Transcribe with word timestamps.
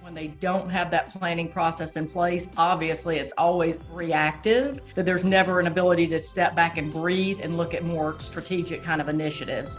when 0.00 0.14
they 0.14 0.28
don't 0.28 0.70
have 0.70 0.90
that 0.90 1.12
planning 1.12 1.50
process 1.50 1.96
in 1.96 2.08
place, 2.08 2.48
obviously 2.56 3.18
it's 3.18 3.32
always 3.36 3.76
reactive, 3.90 4.80
that 4.94 5.04
there's 5.04 5.24
never 5.24 5.60
an 5.60 5.66
ability 5.66 6.06
to 6.08 6.18
step 6.18 6.54
back 6.54 6.78
and 6.78 6.92
breathe 6.92 7.40
and 7.42 7.56
look 7.56 7.74
at 7.74 7.84
more 7.84 8.18
strategic 8.20 8.82
kind 8.82 9.00
of 9.00 9.08
initiatives. 9.08 9.78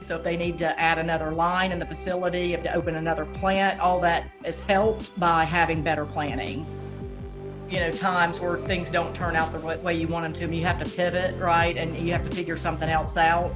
So 0.00 0.16
if 0.16 0.24
they 0.24 0.36
need 0.36 0.58
to 0.58 0.80
add 0.80 0.98
another 0.98 1.32
line 1.32 1.72
in 1.72 1.78
the 1.78 1.86
facility, 1.86 2.54
if 2.54 2.62
to 2.62 2.72
open 2.74 2.96
another 2.96 3.26
plant, 3.26 3.78
all 3.80 4.00
that 4.00 4.30
is 4.44 4.60
helped 4.60 5.18
by 5.20 5.44
having 5.44 5.82
better 5.82 6.06
planning. 6.06 6.64
You 7.68 7.80
know, 7.80 7.90
times 7.90 8.40
where 8.40 8.56
things 8.56 8.88
don't 8.88 9.14
turn 9.14 9.36
out 9.36 9.52
the 9.52 9.58
way 9.58 9.94
you 9.94 10.08
want 10.08 10.24
them 10.24 10.32
to, 10.32 10.44
and 10.44 10.56
you 10.56 10.64
have 10.64 10.82
to 10.82 10.90
pivot, 10.90 11.38
right? 11.38 11.76
And 11.76 11.96
you 11.98 12.12
have 12.12 12.24
to 12.28 12.34
figure 12.34 12.56
something 12.56 12.88
else 12.88 13.18
out. 13.18 13.54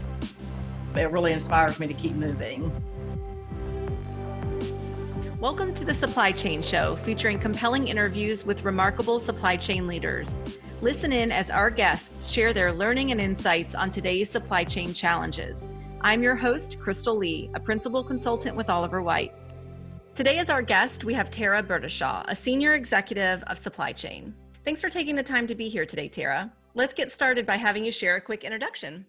It 0.95 1.11
really 1.11 1.33
inspires 1.33 1.81
me 1.81 1.87
to 1.87 1.95
keep 1.95 2.13
moving. 2.13 2.71
Welcome 5.43 5.75
to 5.75 5.85
the 5.85 5.93
Supply 5.93 6.31
Chain 6.31 6.63
Show, 6.63 6.95
featuring 6.95 7.37
compelling 7.37 7.89
interviews 7.89 8.47
with 8.47 8.63
remarkable 8.63 9.19
supply 9.19 9.57
chain 9.57 9.89
leaders. 9.89 10.39
Listen 10.83 11.11
in 11.11 11.33
as 11.33 11.51
our 11.51 11.69
guests 11.69 12.31
share 12.31 12.53
their 12.53 12.73
learning 12.73 13.11
and 13.11 13.21
insights 13.21 13.75
on 13.75 13.91
today's 13.91 14.31
supply 14.31 14.63
chain 14.63 14.95
challenges. 14.95 15.67
I'm 16.01 16.23
your 16.23 16.37
host, 16.37 16.79
Crystal 16.79 17.17
Lee, 17.17 17.51
a 17.55 17.59
principal 17.59 18.05
consultant 18.05 18.55
with 18.55 18.71
Oliver 18.71 19.03
Wight. 19.03 19.35
Today, 20.15 20.39
as 20.39 20.49
our 20.49 20.63
guest, 20.63 21.03
we 21.03 21.13
have 21.15 21.29
Tara 21.29 21.61
Burdeshaw, 21.61 22.25
a 22.29 22.37
senior 22.37 22.75
executive 22.75 23.43
of 23.49 23.59
supply 23.59 23.93
chain. 23.93 24.33
Thanks 24.65 24.81
for 24.81 24.91
taking 24.91 25.17
the 25.17 25.25
time 25.25 25.49
to 25.49 25.57
be 25.57 25.69
here 25.69 25.87
today, 25.87 26.07
Tara. 26.07 26.53
Let's 26.75 26.95
get 26.95 27.11
started 27.11 27.47
by 27.47 27.57
having 27.57 27.85
you 27.85 27.91
share 27.91 28.15
a 28.15 28.21
quick 28.21 28.45
introduction. 28.45 29.07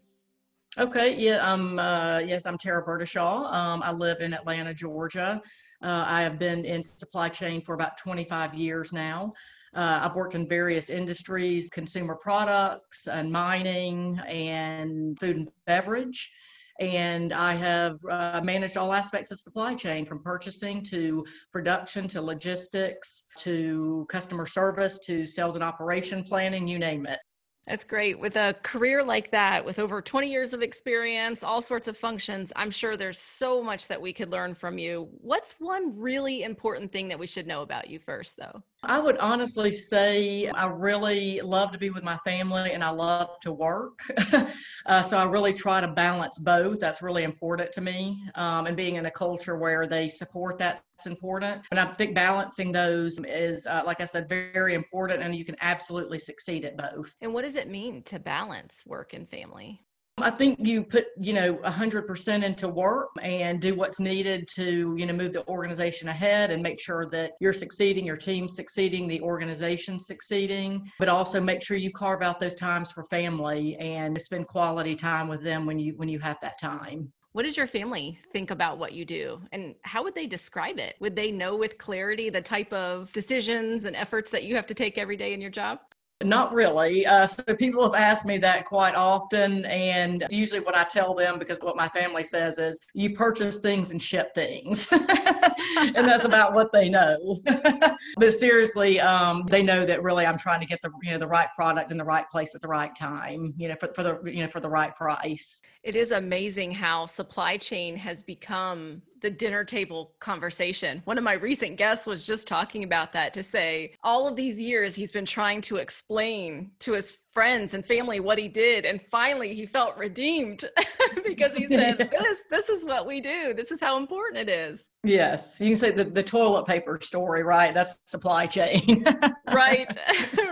Okay, 0.79 1.15
yeah, 1.19 1.35
um, 1.35 1.77
uh, 1.77 2.17
yes, 2.17 2.47
I'm 2.47 2.57
Tara 2.57 2.83
Burdeshaw. 2.83 3.53
Um, 3.53 3.83
I 3.83 3.91
live 3.91 4.21
in 4.21 4.33
Atlanta, 4.33 4.73
Georgia. 4.73 5.39
Uh, 5.83 6.03
I 6.07 6.23
have 6.23 6.39
been 6.39 6.65
in 6.65 6.83
supply 6.83 7.29
chain 7.29 7.61
for 7.61 7.75
about 7.75 7.95
25 7.99 8.55
years 8.55 8.91
now. 8.91 9.33
Uh, 9.75 9.99
I've 10.02 10.15
worked 10.15 10.33
in 10.33 10.49
various 10.49 10.89
industries, 10.89 11.69
consumer 11.69 12.15
products 12.15 13.07
and 13.07 13.31
mining 13.31 14.19
and 14.27 15.19
food 15.19 15.35
and 15.35 15.49
beverage. 15.67 16.31
And 16.80 17.33
I 17.33 17.53
have 17.53 17.99
uh, 18.09 18.41
managed 18.43 18.75
all 18.75 18.93
aspects 18.93 19.30
of 19.30 19.39
supply 19.39 19.75
chain 19.75 20.08
from 20.08 20.23
purchasing 20.23 20.81
to 20.85 21.23
production 21.52 22.08
to 22.09 22.21
logistics 22.21 23.25
to 23.37 24.08
customer 24.09 24.47
service 24.47 24.97
to 25.05 25.27
sales 25.27 25.53
and 25.53 25.63
operation 25.63 26.23
planning, 26.23 26.67
you 26.67 26.80
name 26.80 27.05
it. 27.05 27.19
That's 27.67 27.86
great. 27.86 28.19
With 28.19 28.36
a 28.36 28.56
career 28.61 29.03
like 29.03 29.31
that, 29.31 29.64
with 29.64 29.80
over 29.80 30.02
20 30.02 30.30
years 30.30 30.53
of 30.53 30.61
experience, 30.61 31.44
all 31.44 31.61
sorts 31.61 31.88
of 31.88 31.97
functions, 31.97 32.52
I'm 32.58 32.72
sure 32.72 32.97
there's 32.97 33.20
so 33.20 33.64
much 33.64 33.88
that 33.88 34.02
we 34.02 34.11
could 34.11 34.30
learn 34.30 34.53
from 34.53 34.78
you. 34.78 35.08
What's 35.22 35.53
one 35.59 35.97
really 35.97 36.44
important 36.44 36.92
thing 36.92 37.08
that 37.08 37.20
we 37.20 37.28
should 37.28 37.47
know 37.47 37.61
about 37.61 37.89
you 37.89 38.00
first, 38.00 38.36
though? 38.36 38.64
I 38.86 39.00
would 39.00 39.17
honestly 39.20 39.72
say 39.72 40.48
I 40.50 40.66
really 40.67 41.39
love 41.42 41.72
to 41.72 41.78
be 41.78 41.89
with 41.89 42.03
my 42.03 42.17
family 42.17 42.73
and 42.73 42.84
I 42.84 42.89
love 42.89 43.39
to 43.42 43.53
work. 43.53 44.00
uh, 44.86 45.02
so 45.02 45.17
I 45.17 45.23
really 45.23 45.53
try 45.53 45.80
to 45.80 45.88
balance 45.88 46.38
both. 46.39 46.80
That's 46.80 47.02
really 47.02 47.23
important 47.23 47.72
to 47.73 47.81
me. 47.81 48.22
Um, 48.36 48.66
and 48.66 48.76
being 48.76 48.95
in 48.95 49.06
a 49.06 49.11
culture 49.11 49.58
where 49.58 49.88
they 49.88 50.09
support 50.09 50.58
that's 50.58 50.81
important. 51.06 51.66
And 51.72 51.80
I 51.80 51.94
think 51.94 52.14
balancing 52.14 52.72
those 52.72 53.17
is, 53.20 53.66
uh, 53.66 53.84
like 53.86 54.02
I 54.02 54.06
said, 54.06 54.28
very 54.28 54.73
important. 54.73 55.23
And 55.23 55.34
you 55.36 55.45
can 55.45 55.56
absolutely 55.61 56.20
succeed 56.20 56.66
at 56.66 56.78
both. 56.78 57.14
And 57.22 57.34
what 57.34 57.44
does 57.44 57.56
it 57.56 57.70
mean 57.70 58.04
to 58.04 58.20
balance 58.20 58.84
work 58.86 59.14
and 59.14 59.30
family? 59.30 59.81
I 60.23 60.30
think 60.30 60.59
you 60.61 60.83
put, 60.83 61.08
you 61.19 61.33
know, 61.33 61.56
100% 61.56 62.44
into 62.44 62.67
work 62.69 63.09
and 63.22 63.59
do 63.59 63.73
what's 63.75 64.00
needed 64.00 64.47
to, 64.55 64.95
you 64.97 65.05
know, 65.05 65.14
move 65.14 65.33
the 65.33 65.45
organization 65.47 66.08
ahead 66.08 66.50
and 66.52 66.61
make 66.61 66.80
sure 66.80 67.08
that 67.09 67.33
you're 67.42 67.52
succeeding, 67.52 68.05
your 68.05 68.16
team's 68.16 68.55
succeeding, 68.55 69.08
the 69.08 69.20
organization's 69.22 70.05
succeeding, 70.05 70.89
but 71.00 71.09
also 71.09 71.42
make 71.42 71.61
sure 71.61 71.78
you 71.78 71.92
carve 71.92 72.22
out 72.22 72.39
those 72.39 72.55
times 72.55 72.92
for 72.92 73.03
family 73.05 73.76
and 73.77 74.20
spend 74.21 74.48
quality 74.48 74.95
time 74.95 75.27
with 75.27 75.43
them 75.43 75.65
when 75.65 75.77
you 75.77 75.93
when 75.98 76.08
you 76.08 76.20
have 76.20 76.37
that 76.42 76.58
time. 76.58 77.11
What 77.33 77.43
does 77.43 77.58
your 77.58 77.67
family 77.67 78.20
think 78.32 78.52
about 78.52 78.77
what 78.77 78.93
you 78.93 79.05
do 79.05 79.42
and 79.52 79.73
how 79.82 80.04
would 80.04 80.14
they 80.14 80.27
describe 80.27 80.77
it? 80.77 80.95
Would 80.99 81.16
they 81.16 81.32
know 81.32 81.55
with 81.55 81.80
clarity 81.80 82.30
the 82.30 82.42
type 82.42 82.71
of 82.71 83.11
decisions 83.11 83.86
and 83.86 83.95
efforts 83.95 84.30
that 84.32 84.43
you 84.43 84.55
have 84.55 84.67
to 84.67 84.76
take 84.76 84.99
every 84.99 85.17
day 85.17 85.33
in 85.33 85.42
your 85.42 85.49
job? 85.49 85.80
Not 86.23 86.54
really. 86.54 87.06
Uh, 87.06 87.26
so 87.26 87.44
people 87.56 87.84
have 87.84 88.00
asked 88.00 88.26
me 88.26 88.38
that 88.39 88.66
quite 88.66 88.95
often. 88.95 89.66
And 89.66 90.26
usually, 90.30 90.61
what 90.61 90.76
I 90.76 90.84
tell 90.84 91.14
them, 91.14 91.39
because 91.39 91.60
what 91.60 91.76
my 91.76 91.88
family 91.89 92.23
says 92.23 92.58
is, 92.58 92.80
you 92.94 93.16
purchase 93.16 93.58
things 93.58 93.92
and 93.92 94.02
ship 94.02 94.34
things. 94.34 94.88
and 94.92 95.95
that's 95.95 96.26
about 96.26 96.54
what 96.54 96.72
they 96.72 96.89
know. 96.89 97.42
but 98.17 98.34
seriously, 98.34 99.00
um, 99.00 99.44
they 99.48 99.61
know 99.61 99.86
that 99.86 100.04
really 100.04 100.26
I'm 100.26 100.38
trying 100.38 100.60
to 100.61 100.67
get 100.67 100.82
the 100.82 100.92
you 101.02 101.11
know 101.11 101.17
the 101.17 101.28
right 101.28 101.50
product 101.56 101.92
in 101.92 101.98
the 101.98 102.04
right 102.04 102.30
place 102.30 102.55
at 102.55 102.61
the 102.61 102.67
right 102.67 102.95
time. 102.95 103.54
You 103.58 103.70
know, 103.70 103.76
for, 103.80 103.94
for 103.94 104.04
the 104.04 104.22
you 104.32 104.44
know 104.44 104.50
for 104.50 104.60
the 104.60 104.70
right 104.70 104.95
price. 104.95 105.61
It 105.84 105.98
is 105.98 106.11
amazing 106.11 106.72
how 106.72 107.08
supply 107.08 107.58
chain 107.58 107.98
has 107.98 108.23
become 108.23 109.02
the 109.23 109.32
dinner 109.32 109.64
table 109.64 110.14
conversation. 110.20 111.02
One 111.06 111.17
of 111.17 111.23
my 111.23 111.34
recent 111.34 111.78
guests 111.78 112.06
was 112.06 112.28
just 112.28 112.48
talking 112.48 112.84
about 112.84 113.14
that 113.14 113.34
to 113.34 113.42
say 113.42 113.95
all 114.04 114.28
of 114.28 114.36
these 114.36 114.61
years 114.61 114.94
he's 114.94 115.11
been 115.11 115.26
trying 115.26 115.61
to 115.61 115.78
explain 115.78 116.72
to 116.80 116.92
his 116.92 117.17
friends 117.32 117.73
and 117.73 117.84
family 117.84 118.20
what 118.20 118.38
he 118.38 118.48
did 118.48 118.86
and 118.86 119.02
finally 119.10 119.56
he 119.56 119.66
felt 119.66 119.98
redeemed 119.98 120.66
because 121.26 121.56
he 121.56 121.66
said 121.66 121.98
this 122.11 122.39
this 122.52 122.70
is 122.70 122.86
what 122.86 123.08
we 123.08 123.22
do. 123.22 123.54
This 123.54 123.72
is 123.72 123.80
how 123.80 123.98
important 123.98 124.50
it 124.50 124.52
is. 124.52 124.89
Yes, 125.04 125.60
you 125.60 125.70
can 125.70 125.78
say 125.78 125.92
the, 125.92 126.04
the 126.04 126.22
toilet 126.22 126.66
paper 126.66 127.00
story, 127.02 127.44
right? 127.44 127.73
That's 127.73 128.00
supply 128.06 128.45
chain. 128.45 129.06
right. 129.54 129.98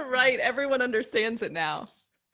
right. 0.09 0.40
Everyone 0.40 0.82
understands 0.82 1.42
it 1.42 1.52
now. 1.52 1.88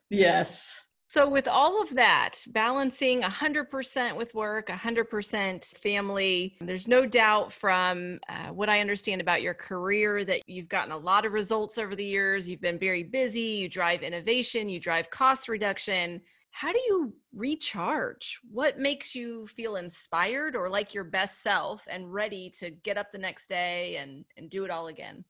Yes. 0.09 0.75
So, 1.09 1.27
with 1.29 1.47
all 1.47 1.81
of 1.81 1.95
that, 1.95 2.43
balancing 2.47 3.21
100% 3.21 4.17
with 4.17 4.33
work, 4.35 4.67
100% 4.67 5.77
family, 5.77 6.57
there's 6.59 6.85
no 6.85 7.05
doubt 7.05 7.53
from 7.53 8.19
uh, 8.27 8.47
what 8.47 8.67
I 8.67 8.81
understand 8.81 9.21
about 9.21 9.41
your 9.41 9.53
career 9.53 10.25
that 10.25 10.41
you've 10.47 10.67
gotten 10.67 10.91
a 10.91 10.97
lot 10.97 11.25
of 11.25 11.31
results 11.31 11.77
over 11.77 11.95
the 11.95 12.03
years. 12.03 12.49
You've 12.49 12.59
been 12.59 12.77
very 12.77 13.03
busy, 13.03 13.39
you 13.39 13.69
drive 13.69 14.03
innovation, 14.03 14.67
you 14.67 14.81
drive 14.81 15.09
cost 15.09 15.47
reduction. 15.47 16.21
How 16.51 16.73
do 16.73 16.79
you 16.87 17.13
recharge? 17.33 18.37
What 18.51 18.77
makes 18.77 19.15
you 19.15 19.47
feel 19.47 19.77
inspired 19.77 20.57
or 20.57 20.69
like 20.69 20.93
your 20.93 21.05
best 21.05 21.41
self 21.41 21.87
and 21.89 22.13
ready 22.13 22.49
to 22.59 22.69
get 22.69 22.97
up 22.97 23.13
the 23.13 23.17
next 23.17 23.47
day 23.47 23.95
and, 23.95 24.25
and 24.35 24.49
do 24.49 24.65
it 24.65 24.71
all 24.71 24.87
again? 24.87 25.23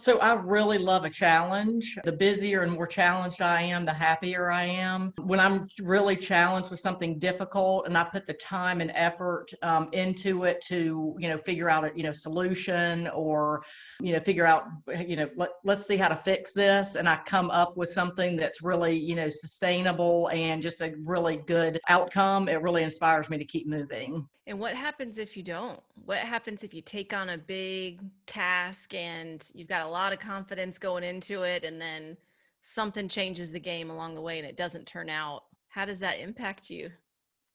So 0.00 0.18
I 0.18 0.32
really 0.32 0.78
love 0.78 1.04
a 1.04 1.10
challenge. 1.10 1.98
The 2.04 2.12
busier 2.12 2.62
and 2.62 2.72
more 2.72 2.86
challenged 2.86 3.42
I 3.42 3.60
am, 3.60 3.84
the 3.84 3.92
happier 3.92 4.50
I 4.50 4.64
am. 4.64 5.12
When 5.18 5.38
I'm 5.38 5.66
really 5.78 6.16
challenged 6.16 6.70
with 6.70 6.80
something 6.80 7.18
difficult 7.18 7.86
and 7.86 7.98
I 7.98 8.04
put 8.04 8.26
the 8.26 8.32
time 8.32 8.80
and 8.80 8.90
effort 8.94 9.52
um, 9.60 9.90
into 9.92 10.44
it 10.44 10.62
to, 10.68 11.14
you 11.18 11.28
know, 11.28 11.36
figure 11.36 11.68
out 11.68 11.84
a, 11.84 11.92
you 11.94 12.02
know, 12.02 12.12
solution 12.12 13.08
or, 13.08 13.62
you 14.00 14.14
know, 14.14 14.20
figure 14.20 14.46
out, 14.46 14.64
you 15.06 15.16
know, 15.16 15.28
let, 15.36 15.50
let's 15.64 15.86
see 15.86 15.98
how 15.98 16.08
to 16.08 16.16
fix 16.16 16.54
this. 16.54 16.94
And 16.94 17.06
I 17.06 17.16
come 17.26 17.50
up 17.50 17.76
with 17.76 17.90
something 17.90 18.36
that's 18.36 18.62
really, 18.62 18.96
you 18.96 19.14
know, 19.14 19.28
sustainable 19.28 20.30
and 20.32 20.62
just 20.62 20.80
a 20.80 20.94
really 21.04 21.36
good 21.46 21.78
outcome. 21.90 22.48
It 22.48 22.62
really 22.62 22.84
inspires 22.84 23.28
me 23.28 23.36
to 23.36 23.44
keep 23.44 23.66
moving. 23.68 24.26
And 24.50 24.58
what 24.58 24.74
happens 24.74 25.16
if 25.16 25.36
you 25.36 25.44
don't? 25.44 25.78
What 26.06 26.18
happens 26.18 26.64
if 26.64 26.74
you 26.74 26.82
take 26.82 27.14
on 27.14 27.28
a 27.28 27.38
big 27.38 28.00
task 28.26 28.92
and 28.94 29.48
you've 29.54 29.68
got 29.68 29.86
a 29.86 29.88
lot 29.88 30.12
of 30.12 30.18
confidence 30.18 30.76
going 30.76 31.04
into 31.04 31.44
it 31.44 31.62
and 31.62 31.80
then 31.80 32.16
something 32.60 33.08
changes 33.08 33.52
the 33.52 33.60
game 33.60 33.90
along 33.90 34.16
the 34.16 34.20
way 34.20 34.40
and 34.40 34.48
it 34.48 34.56
doesn't 34.56 34.86
turn 34.86 35.08
out? 35.08 35.44
How 35.68 35.84
does 35.84 36.00
that 36.00 36.18
impact 36.18 36.68
you? 36.68 36.90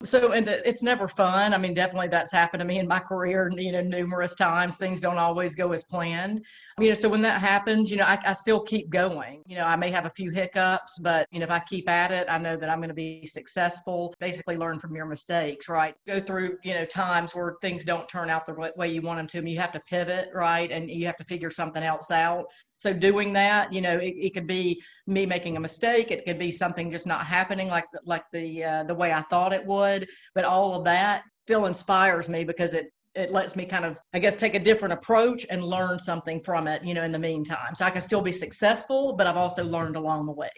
So, 0.04 0.32
and 0.32 0.46
it's 0.46 0.82
never 0.82 1.08
fun. 1.08 1.54
I 1.54 1.58
mean, 1.58 1.72
definitely 1.72 2.08
that's 2.08 2.30
happened 2.30 2.60
to 2.60 2.66
me 2.66 2.78
in 2.78 2.86
my 2.86 2.98
career, 2.98 3.50
you 3.56 3.72
know, 3.72 3.80
numerous 3.80 4.34
times. 4.34 4.76
Things 4.76 5.00
don't 5.00 5.16
always 5.16 5.54
go 5.54 5.72
as 5.72 5.84
planned. 5.84 6.44
You 6.78 6.88
know, 6.88 6.94
so 6.94 7.08
when 7.08 7.22
that 7.22 7.40
happens, 7.40 7.90
you 7.90 7.96
know, 7.96 8.04
I, 8.04 8.18
I 8.26 8.34
still 8.34 8.60
keep 8.60 8.90
going. 8.90 9.42
You 9.46 9.56
know, 9.56 9.64
I 9.64 9.74
may 9.74 9.90
have 9.90 10.04
a 10.04 10.10
few 10.10 10.30
hiccups, 10.30 10.98
but, 10.98 11.26
you 11.30 11.40
know, 11.40 11.44
if 11.44 11.50
I 11.50 11.60
keep 11.60 11.88
at 11.88 12.12
it, 12.12 12.26
I 12.28 12.36
know 12.36 12.58
that 12.58 12.68
I'm 12.68 12.78
going 12.78 12.90
to 12.90 12.94
be 12.94 13.24
successful. 13.24 14.14
Basically, 14.20 14.58
learn 14.58 14.78
from 14.78 14.94
your 14.94 15.06
mistakes, 15.06 15.66
right? 15.66 15.94
Go 16.06 16.20
through, 16.20 16.58
you 16.62 16.74
know, 16.74 16.84
times 16.84 17.34
where 17.34 17.56
things 17.62 17.82
don't 17.82 18.06
turn 18.06 18.28
out 18.28 18.44
the 18.44 18.72
way 18.76 18.88
you 18.88 19.00
want 19.00 19.18
them 19.18 19.26
to. 19.28 19.38
And 19.38 19.48
you 19.48 19.58
have 19.58 19.72
to 19.72 19.80
pivot, 19.80 20.28
right? 20.34 20.70
And 20.70 20.90
you 20.90 21.06
have 21.06 21.16
to 21.16 21.24
figure 21.24 21.50
something 21.50 21.82
else 21.82 22.10
out. 22.10 22.44
So 22.78 22.92
doing 22.92 23.32
that, 23.32 23.72
you 23.72 23.80
know, 23.80 23.96
it, 23.96 24.14
it 24.18 24.34
could 24.34 24.46
be 24.46 24.82
me 25.06 25.26
making 25.26 25.56
a 25.56 25.60
mistake. 25.60 26.10
It 26.10 26.24
could 26.24 26.38
be 26.38 26.50
something 26.50 26.90
just 26.90 27.06
not 27.06 27.26
happening 27.26 27.68
like 27.68 27.86
like 28.04 28.24
the 28.32 28.64
uh, 28.64 28.84
the 28.84 28.94
way 28.94 29.12
I 29.12 29.22
thought 29.22 29.52
it 29.52 29.64
would. 29.64 30.08
But 30.34 30.44
all 30.44 30.74
of 30.74 30.84
that 30.84 31.22
still 31.44 31.66
inspires 31.66 32.28
me 32.28 32.44
because 32.44 32.74
it 32.74 32.92
it 33.16 33.30
lets 33.32 33.56
me 33.56 33.64
kind 33.64 33.84
of 33.84 33.98
i 34.14 34.18
guess 34.18 34.36
take 34.36 34.54
a 34.54 34.58
different 34.58 34.92
approach 34.92 35.46
and 35.48 35.64
learn 35.64 35.98
something 35.98 36.38
from 36.38 36.68
it 36.68 36.84
you 36.84 36.92
know 36.92 37.02
in 37.02 37.12
the 37.12 37.18
meantime 37.18 37.74
so 37.74 37.84
i 37.84 37.90
can 37.90 38.02
still 38.02 38.20
be 38.20 38.30
successful 38.30 39.14
but 39.16 39.26
i've 39.26 39.36
also 39.36 39.64
learned 39.64 39.96
along 39.96 40.26
the 40.26 40.32
way 40.32 40.50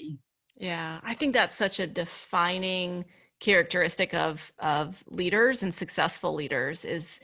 yeah 0.56 0.98
i 1.04 1.14
think 1.14 1.32
that's 1.32 1.54
such 1.54 1.78
a 1.78 1.86
defining 1.86 3.04
characteristic 3.40 4.12
of 4.12 4.52
of 4.58 5.02
leaders 5.06 5.62
and 5.62 5.72
successful 5.72 6.34
leaders 6.34 6.84
is 6.84 7.20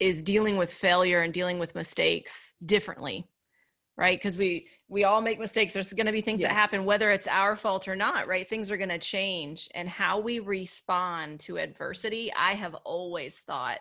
is 0.00 0.22
dealing 0.22 0.56
with 0.56 0.72
failure 0.72 1.20
and 1.20 1.34
dealing 1.34 1.58
with 1.58 1.74
mistakes 1.74 2.54
differently 2.64 3.26
right 3.98 4.18
because 4.18 4.38
we 4.38 4.66
we 4.88 5.04
all 5.04 5.20
make 5.20 5.38
mistakes 5.38 5.74
there's 5.74 5.92
going 5.92 6.06
to 6.06 6.12
be 6.12 6.22
things 6.22 6.40
yes. 6.40 6.48
that 6.48 6.56
happen 6.56 6.84
whether 6.84 7.10
it's 7.10 7.26
our 7.26 7.56
fault 7.56 7.88
or 7.88 7.96
not 7.96 8.26
right 8.26 8.48
things 8.48 8.70
are 8.70 8.76
going 8.76 8.88
to 8.88 8.98
change 8.98 9.68
and 9.74 9.88
how 9.88 10.18
we 10.18 10.38
respond 10.38 11.38
to 11.40 11.58
adversity 11.58 12.32
i 12.34 12.54
have 12.54 12.74
always 12.84 13.40
thought 13.40 13.80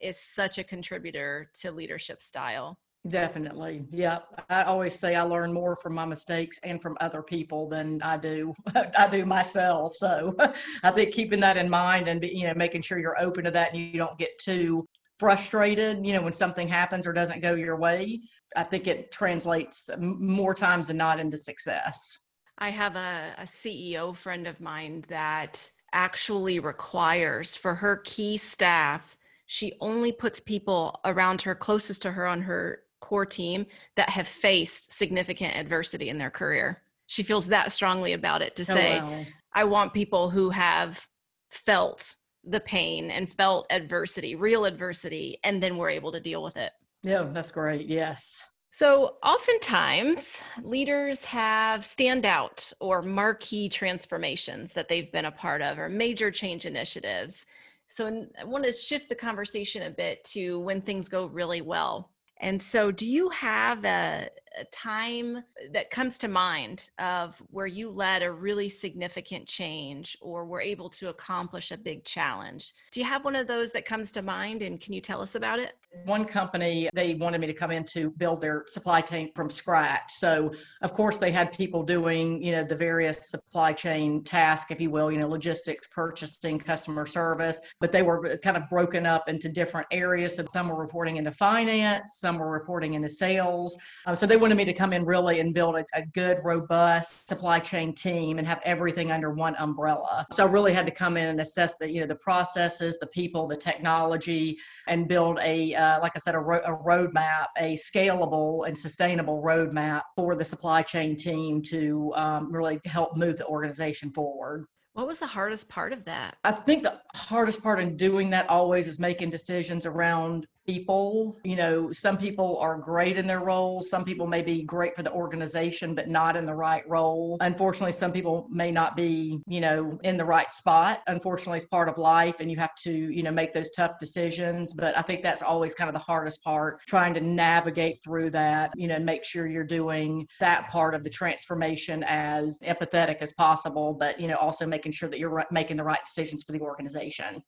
is 0.00 0.18
such 0.18 0.58
a 0.58 0.64
contributor 0.64 1.50
to 1.54 1.70
leadership 1.70 2.20
style 2.20 2.78
Definitely. 3.08 3.84
Yeah. 3.90 4.20
I 4.48 4.62
always 4.62 4.98
say 4.98 5.14
I 5.14 5.22
learn 5.22 5.52
more 5.52 5.76
from 5.76 5.94
my 5.94 6.06
mistakes 6.06 6.58
and 6.64 6.80
from 6.80 6.96
other 7.02 7.22
people 7.22 7.68
than 7.68 8.00
I 8.00 8.16
do 8.16 8.54
I 8.98 9.08
do 9.10 9.26
myself. 9.26 9.94
So 9.94 10.34
I 10.82 10.90
think 10.90 11.12
keeping 11.12 11.40
that 11.40 11.58
in 11.58 11.68
mind 11.68 12.08
and 12.08 12.24
you 12.24 12.46
know 12.46 12.54
making 12.54 12.80
sure 12.80 12.98
you're 12.98 13.20
open 13.20 13.44
to 13.44 13.50
that 13.50 13.74
and 13.74 13.78
you 13.78 13.98
don't 13.98 14.18
get 14.18 14.30
too 14.38 14.88
frustrated, 15.18 16.04
you 16.04 16.12
know, 16.12 16.22
when 16.22 16.32
something 16.32 16.68
happens 16.68 17.06
or 17.06 17.12
doesn't 17.12 17.40
go 17.40 17.54
your 17.54 17.76
way, 17.76 18.20
I 18.56 18.62
think 18.64 18.86
it 18.86 19.12
translates 19.12 19.88
more 19.98 20.54
times 20.54 20.88
than 20.88 20.96
not 20.96 21.20
into 21.20 21.36
success. 21.36 22.20
I 22.58 22.70
have 22.70 22.96
a, 22.96 23.34
a 23.38 23.44
CEO 23.44 24.14
friend 24.14 24.46
of 24.46 24.60
mine 24.60 25.04
that 25.08 25.68
actually 25.92 26.58
requires 26.58 27.54
for 27.54 27.74
her 27.74 27.98
key 27.98 28.36
staff 28.36 29.16
she 29.46 29.74
only 29.80 30.12
puts 30.12 30.40
people 30.40 31.00
around 31.04 31.42
her 31.42 31.54
closest 31.54 32.02
to 32.02 32.12
her 32.12 32.26
on 32.26 32.42
her 32.42 32.80
core 33.00 33.26
team 33.26 33.66
that 33.96 34.08
have 34.08 34.26
faced 34.26 34.92
significant 34.92 35.56
adversity 35.56 36.08
in 36.08 36.18
their 36.18 36.30
career. 36.30 36.82
She 37.06 37.22
feels 37.22 37.48
that 37.48 37.70
strongly 37.70 38.14
about 38.14 38.40
it 38.40 38.56
to 38.56 38.62
oh, 38.62 38.74
say, 38.74 38.98
wow. 38.98 39.26
I 39.52 39.64
want 39.64 39.92
people 39.92 40.30
who 40.30 40.50
have 40.50 41.06
felt 41.50 42.16
the 42.46 42.60
pain 42.60 43.10
and 43.10 43.32
felt 43.32 43.66
adversity, 43.70 44.34
real 44.34 44.64
adversity, 44.64 45.38
and 45.44 45.62
then 45.62 45.76
we're 45.76 45.90
able 45.90 46.12
to 46.12 46.20
deal 46.20 46.42
with 46.42 46.56
it. 46.56 46.72
Yeah, 47.02 47.24
that's 47.32 47.50
great. 47.50 47.86
Yes. 47.86 48.46
So, 48.70 49.18
oftentimes, 49.22 50.42
leaders 50.62 51.24
have 51.26 51.82
standout 51.82 52.72
or 52.80 53.02
marquee 53.02 53.68
transformations 53.68 54.72
that 54.72 54.88
they've 54.88 55.12
been 55.12 55.26
a 55.26 55.30
part 55.30 55.62
of 55.62 55.78
or 55.78 55.88
major 55.88 56.32
change 56.32 56.66
initiatives. 56.66 57.46
So, 57.86 58.26
I 58.36 58.42
want 58.42 58.64
to 58.64 58.72
shift 58.72 59.08
the 59.08 59.14
conversation 59.14 59.82
a 59.82 59.90
bit 59.90 60.24
to 60.32 60.58
when 60.58 60.80
things 60.80 61.08
go 61.08 61.26
really 61.26 61.60
well. 61.60 62.10
And 62.40 62.60
so, 62.60 62.90
do 62.90 63.06
you 63.06 63.28
have 63.28 63.84
a, 63.84 64.28
a, 64.58 64.64
time 64.72 65.42
that 65.72 65.90
comes 65.90 66.18
to 66.18 66.28
mind 66.28 66.88
of 66.98 67.40
where 67.50 67.66
you 67.66 67.90
led 67.90 68.22
a 68.22 68.30
really 68.30 68.68
significant 68.68 69.46
change 69.46 70.16
or 70.20 70.44
were 70.44 70.60
able 70.60 70.88
to 70.90 71.08
accomplish 71.08 71.70
a 71.70 71.76
big 71.76 72.04
challenge? 72.04 72.72
Do 72.92 73.00
you 73.00 73.06
have 73.06 73.24
one 73.24 73.36
of 73.36 73.46
those 73.46 73.70
that 73.72 73.84
comes 73.84 74.10
to 74.12 74.22
mind 74.22 74.62
and 74.62 74.80
can 74.80 74.92
you 74.92 75.00
tell 75.00 75.20
us 75.20 75.34
about 75.34 75.58
it? 75.58 75.74
One 76.04 76.24
company, 76.24 76.90
they 76.92 77.14
wanted 77.14 77.40
me 77.40 77.46
to 77.46 77.52
come 77.52 77.70
in 77.70 77.84
to 77.84 78.10
build 78.10 78.40
their 78.40 78.64
supply 78.66 79.00
chain 79.00 79.30
from 79.34 79.48
scratch. 79.48 80.12
So, 80.12 80.52
of 80.82 80.92
course, 80.92 81.18
they 81.18 81.30
had 81.30 81.52
people 81.52 81.84
doing, 81.84 82.42
you 82.42 82.50
know, 82.52 82.64
the 82.64 82.74
various 82.74 83.30
supply 83.30 83.72
chain 83.72 84.24
tasks, 84.24 84.70
if 84.72 84.80
you 84.80 84.90
will, 84.90 85.12
you 85.12 85.18
know, 85.18 85.28
logistics, 85.28 85.86
purchasing, 85.88 86.58
customer 86.58 87.06
service, 87.06 87.60
but 87.80 87.92
they 87.92 88.02
were 88.02 88.36
kind 88.38 88.56
of 88.56 88.68
broken 88.68 89.06
up 89.06 89.28
into 89.28 89.48
different 89.48 89.86
areas. 89.92 90.34
So, 90.34 90.44
some 90.52 90.68
were 90.68 90.80
reporting 90.80 91.16
into 91.16 91.30
finance, 91.30 92.18
some 92.18 92.38
were 92.38 92.50
reporting 92.50 92.94
into 92.94 93.08
sales. 93.08 93.76
Um, 94.06 94.16
so, 94.16 94.26
they 94.26 94.36
wanted 94.44 94.56
me 94.58 94.64
to 94.66 94.74
come 94.74 94.92
in 94.92 95.06
really 95.06 95.40
and 95.40 95.54
build 95.54 95.74
a, 95.74 95.86
a 95.94 96.04
good, 96.12 96.38
robust 96.44 97.26
supply 97.30 97.58
chain 97.58 97.94
team 97.94 98.38
and 98.38 98.46
have 98.46 98.60
everything 98.62 99.10
under 99.10 99.30
one 99.30 99.56
umbrella. 99.56 100.26
So, 100.34 100.46
I 100.46 100.50
really 100.50 100.74
had 100.74 100.84
to 100.84 100.92
come 100.92 101.16
in 101.16 101.28
and 101.28 101.40
assess 101.40 101.78
the, 101.78 101.90
you 101.90 102.02
know, 102.02 102.06
the 102.06 102.16
processes, 102.16 102.98
the 103.00 103.06
people, 103.06 103.48
the 103.48 103.56
technology, 103.56 104.58
and 104.86 105.08
build 105.08 105.38
a, 105.40 105.74
uh, 105.74 105.98
like 106.02 106.12
I 106.14 106.18
said, 106.18 106.34
a, 106.34 106.38
ro- 106.38 106.60
a 106.66 106.76
roadmap, 106.76 107.46
a 107.56 107.72
scalable 107.76 108.68
and 108.68 108.76
sustainable 108.76 109.42
roadmap 109.42 110.02
for 110.14 110.34
the 110.34 110.44
supply 110.44 110.82
chain 110.82 111.16
team 111.16 111.62
to 111.62 112.12
um, 112.14 112.52
really 112.52 112.78
help 112.84 113.16
move 113.16 113.38
the 113.38 113.46
organization 113.46 114.10
forward. 114.10 114.66
What 114.92 115.06
was 115.06 115.20
the 115.20 115.26
hardest 115.26 115.70
part 115.70 115.94
of 115.94 116.04
that? 116.04 116.36
I 116.44 116.52
think 116.52 116.82
the 116.82 117.00
hardest 117.14 117.62
part 117.62 117.80
in 117.80 117.96
doing 117.96 118.28
that 118.30 118.46
always 118.50 118.88
is 118.88 118.98
making 118.98 119.30
decisions 119.30 119.86
around 119.86 120.46
people. 120.66 121.38
You 121.44 121.56
know, 121.56 121.92
some 121.92 122.16
people 122.16 122.58
are 122.58 122.76
great 122.76 123.16
in 123.16 123.26
their 123.26 123.40
roles. 123.40 123.90
Some 123.90 124.04
people 124.04 124.26
may 124.26 124.42
be 124.42 124.62
great 124.62 124.94
for 124.96 125.02
the 125.02 125.12
organization, 125.12 125.94
but 125.94 126.08
not 126.08 126.36
in 126.36 126.44
the 126.44 126.54
right 126.54 126.88
role. 126.88 127.36
Unfortunately, 127.40 127.92
some 127.92 128.12
people 128.12 128.46
may 128.50 128.70
not 128.70 128.96
be, 128.96 129.40
you 129.46 129.60
know, 129.60 129.98
in 130.02 130.16
the 130.16 130.24
right 130.24 130.52
spot. 130.52 131.02
Unfortunately, 131.06 131.58
it's 131.58 131.66
part 131.66 131.88
of 131.88 131.98
life 131.98 132.36
and 132.40 132.50
you 132.50 132.56
have 132.56 132.74
to, 132.76 132.92
you 132.92 133.22
know, 133.22 133.30
make 133.30 133.52
those 133.52 133.70
tough 133.70 133.98
decisions. 133.98 134.72
But 134.74 134.96
I 134.96 135.02
think 135.02 135.22
that's 135.22 135.42
always 135.42 135.74
kind 135.74 135.88
of 135.88 135.94
the 135.94 136.00
hardest 136.00 136.42
part, 136.42 136.80
trying 136.86 137.14
to 137.14 137.20
navigate 137.20 138.02
through 138.04 138.30
that, 138.30 138.72
you 138.76 138.88
know, 138.88 138.98
make 138.98 139.24
sure 139.24 139.46
you're 139.46 139.64
doing 139.64 140.26
that 140.40 140.68
part 140.68 140.94
of 140.94 141.04
the 141.04 141.10
transformation 141.10 142.04
as 142.04 142.58
empathetic 142.64 143.16
as 143.20 143.32
possible, 143.34 143.92
but, 143.92 144.18
you 144.18 144.28
know, 144.28 144.36
also 144.36 144.66
making 144.66 144.92
sure 144.92 145.08
that 145.08 145.18
you're 145.18 145.44
making 145.50 145.76
the 145.76 145.84
right 145.84 146.00
decisions 146.04 146.42
for 146.44 146.52
the 146.52 146.60
organization. 146.60 147.42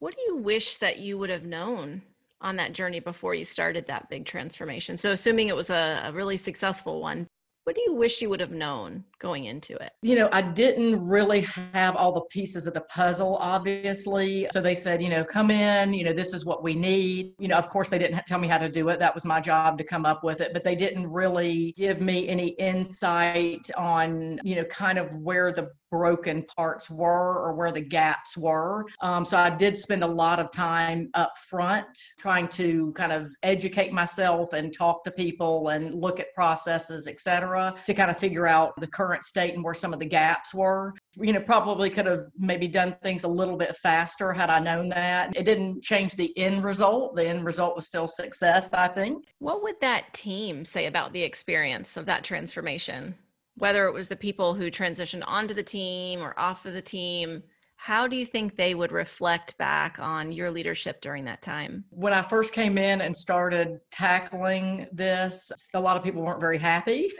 What 0.00 0.14
do 0.14 0.22
you 0.26 0.36
wish 0.36 0.76
that 0.76 0.98
you 0.98 1.18
would 1.18 1.30
have 1.30 1.44
known 1.44 2.02
on 2.40 2.56
that 2.56 2.72
journey 2.72 3.00
before 3.00 3.34
you 3.34 3.44
started 3.44 3.86
that 3.86 4.08
big 4.08 4.26
transformation? 4.26 4.96
So, 4.96 5.12
assuming 5.12 5.48
it 5.48 5.56
was 5.56 5.70
a, 5.70 6.02
a 6.04 6.12
really 6.12 6.36
successful 6.36 7.00
one, 7.00 7.26
what 7.68 7.74
do 7.74 7.82
you 7.82 7.92
wish 7.92 8.22
you 8.22 8.30
would 8.30 8.40
have 8.40 8.52
known 8.52 9.04
going 9.18 9.44
into 9.44 9.76
it? 9.76 9.92
You 10.00 10.16
know, 10.16 10.30
I 10.32 10.40
didn't 10.40 11.06
really 11.06 11.42
have 11.74 11.96
all 11.96 12.12
the 12.12 12.22
pieces 12.30 12.66
of 12.66 12.72
the 12.72 12.80
puzzle, 12.80 13.36
obviously. 13.36 14.48
So 14.52 14.62
they 14.62 14.74
said, 14.74 15.02
you 15.02 15.10
know, 15.10 15.22
come 15.22 15.50
in, 15.50 15.92
you 15.92 16.02
know, 16.02 16.14
this 16.14 16.32
is 16.32 16.46
what 16.46 16.62
we 16.62 16.74
need. 16.74 17.34
You 17.38 17.48
know, 17.48 17.56
of 17.56 17.68
course, 17.68 17.90
they 17.90 17.98
didn't 17.98 18.24
tell 18.26 18.38
me 18.38 18.48
how 18.48 18.56
to 18.56 18.70
do 18.70 18.88
it. 18.88 18.98
That 19.00 19.14
was 19.14 19.26
my 19.26 19.38
job 19.38 19.76
to 19.76 19.84
come 19.84 20.06
up 20.06 20.24
with 20.24 20.40
it, 20.40 20.54
but 20.54 20.64
they 20.64 20.76
didn't 20.76 21.08
really 21.08 21.74
give 21.76 22.00
me 22.00 22.26
any 22.26 22.52
insight 22.52 23.70
on, 23.76 24.40
you 24.44 24.56
know, 24.56 24.64
kind 24.64 24.96
of 24.96 25.12
where 25.16 25.52
the 25.52 25.68
broken 25.90 26.42
parts 26.56 26.90
were 26.90 27.38
or 27.38 27.54
where 27.54 27.72
the 27.72 27.80
gaps 27.80 28.36
were. 28.36 28.84
Um, 29.00 29.24
so 29.24 29.38
I 29.38 29.50
did 29.50 29.76
spend 29.76 30.02
a 30.02 30.06
lot 30.06 30.38
of 30.38 30.50
time 30.50 31.10
up 31.14 31.32
front 31.48 31.86
trying 32.18 32.48
to 32.48 32.92
kind 32.92 33.12
of 33.12 33.30
educate 33.42 33.92
myself 33.92 34.52
and 34.52 34.72
talk 34.72 35.04
to 35.04 35.10
people 35.10 35.68
and 35.68 35.94
look 35.94 36.20
at 36.20 36.32
processes, 36.34 37.08
et 37.08 37.20
cetera, 37.20 37.74
to 37.86 37.94
kind 37.94 38.10
of 38.10 38.18
figure 38.18 38.46
out 38.46 38.72
the 38.80 38.86
current 38.86 39.24
state 39.24 39.54
and 39.54 39.64
where 39.64 39.74
some 39.74 39.92
of 39.92 39.98
the 39.98 40.06
gaps 40.06 40.54
were. 40.54 40.94
You 41.16 41.32
know, 41.32 41.40
probably 41.40 41.90
could 41.90 42.06
have 42.06 42.26
maybe 42.38 42.68
done 42.68 42.96
things 43.02 43.24
a 43.24 43.28
little 43.28 43.56
bit 43.56 43.76
faster 43.76 44.32
had 44.32 44.50
I 44.50 44.60
known 44.60 44.88
that. 44.90 45.36
It 45.36 45.44
didn't 45.44 45.82
change 45.82 46.14
the 46.14 46.36
end 46.38 46.62
result. 46.64 47.16
The 47.16 47.28
end 47.28 47.44
result 47.44 47.74
was 47.74 47.86
still 47.86 48.06
success, 48.06 48.72
I 48.72 48.88
think. 48.88 49.24
What 49.38 49.62
would 49.62 49.80
that 49.80 50.14
team 50.14 50.64
say 50.64 50.86
about 50.86 51.12
the 51.12 51.22
experience 51.22 51.96
of 51.96 52.06
that 52.06 52.24
transformation? 52.24 53.16
Whether 53.58 53.86
it 53.86 53.92
was 53.92 54.08
the 54.08 54.16
people 54.16 54.54
who 54.54 54.70
transitioned 54.70 55.22
onto 55.26 55.54
the 55.54 55.62
team 55.62 56.20
or 56.20 56.38
off 56.38 56.66
of 56.66 56.74
the 56.74 56.82
team 56.82 57.42
how 57.80 58.08
do 58.08 58.16
you 58.16 58.26
think 58.26 58.56
they 58.56 58.74
would 58.74 58.90
reflect 58.90 59.56
back 59.56 60.00
on 60.00 60.32
your 60.32 60.50
leadership 60.50 61.00
during 61.00 61.24
that 61.24 61.40
time? 61.42 61.84
When 61.90 62.12
I 62.12 62.22
first 62.22 62.52
came 62.52 62.76
in 62.76 63.02
and 63.02 63.16
started 63.16 63.78
tackling 63.92 64.88
this, 64.92 65.52
a 65.74 65.80
lot 65.80 65.96
of 65.96 66.02
people 66.02 66.22
weren't 66.22 66.40
very 66.40 66.58
happy 66.58 67.12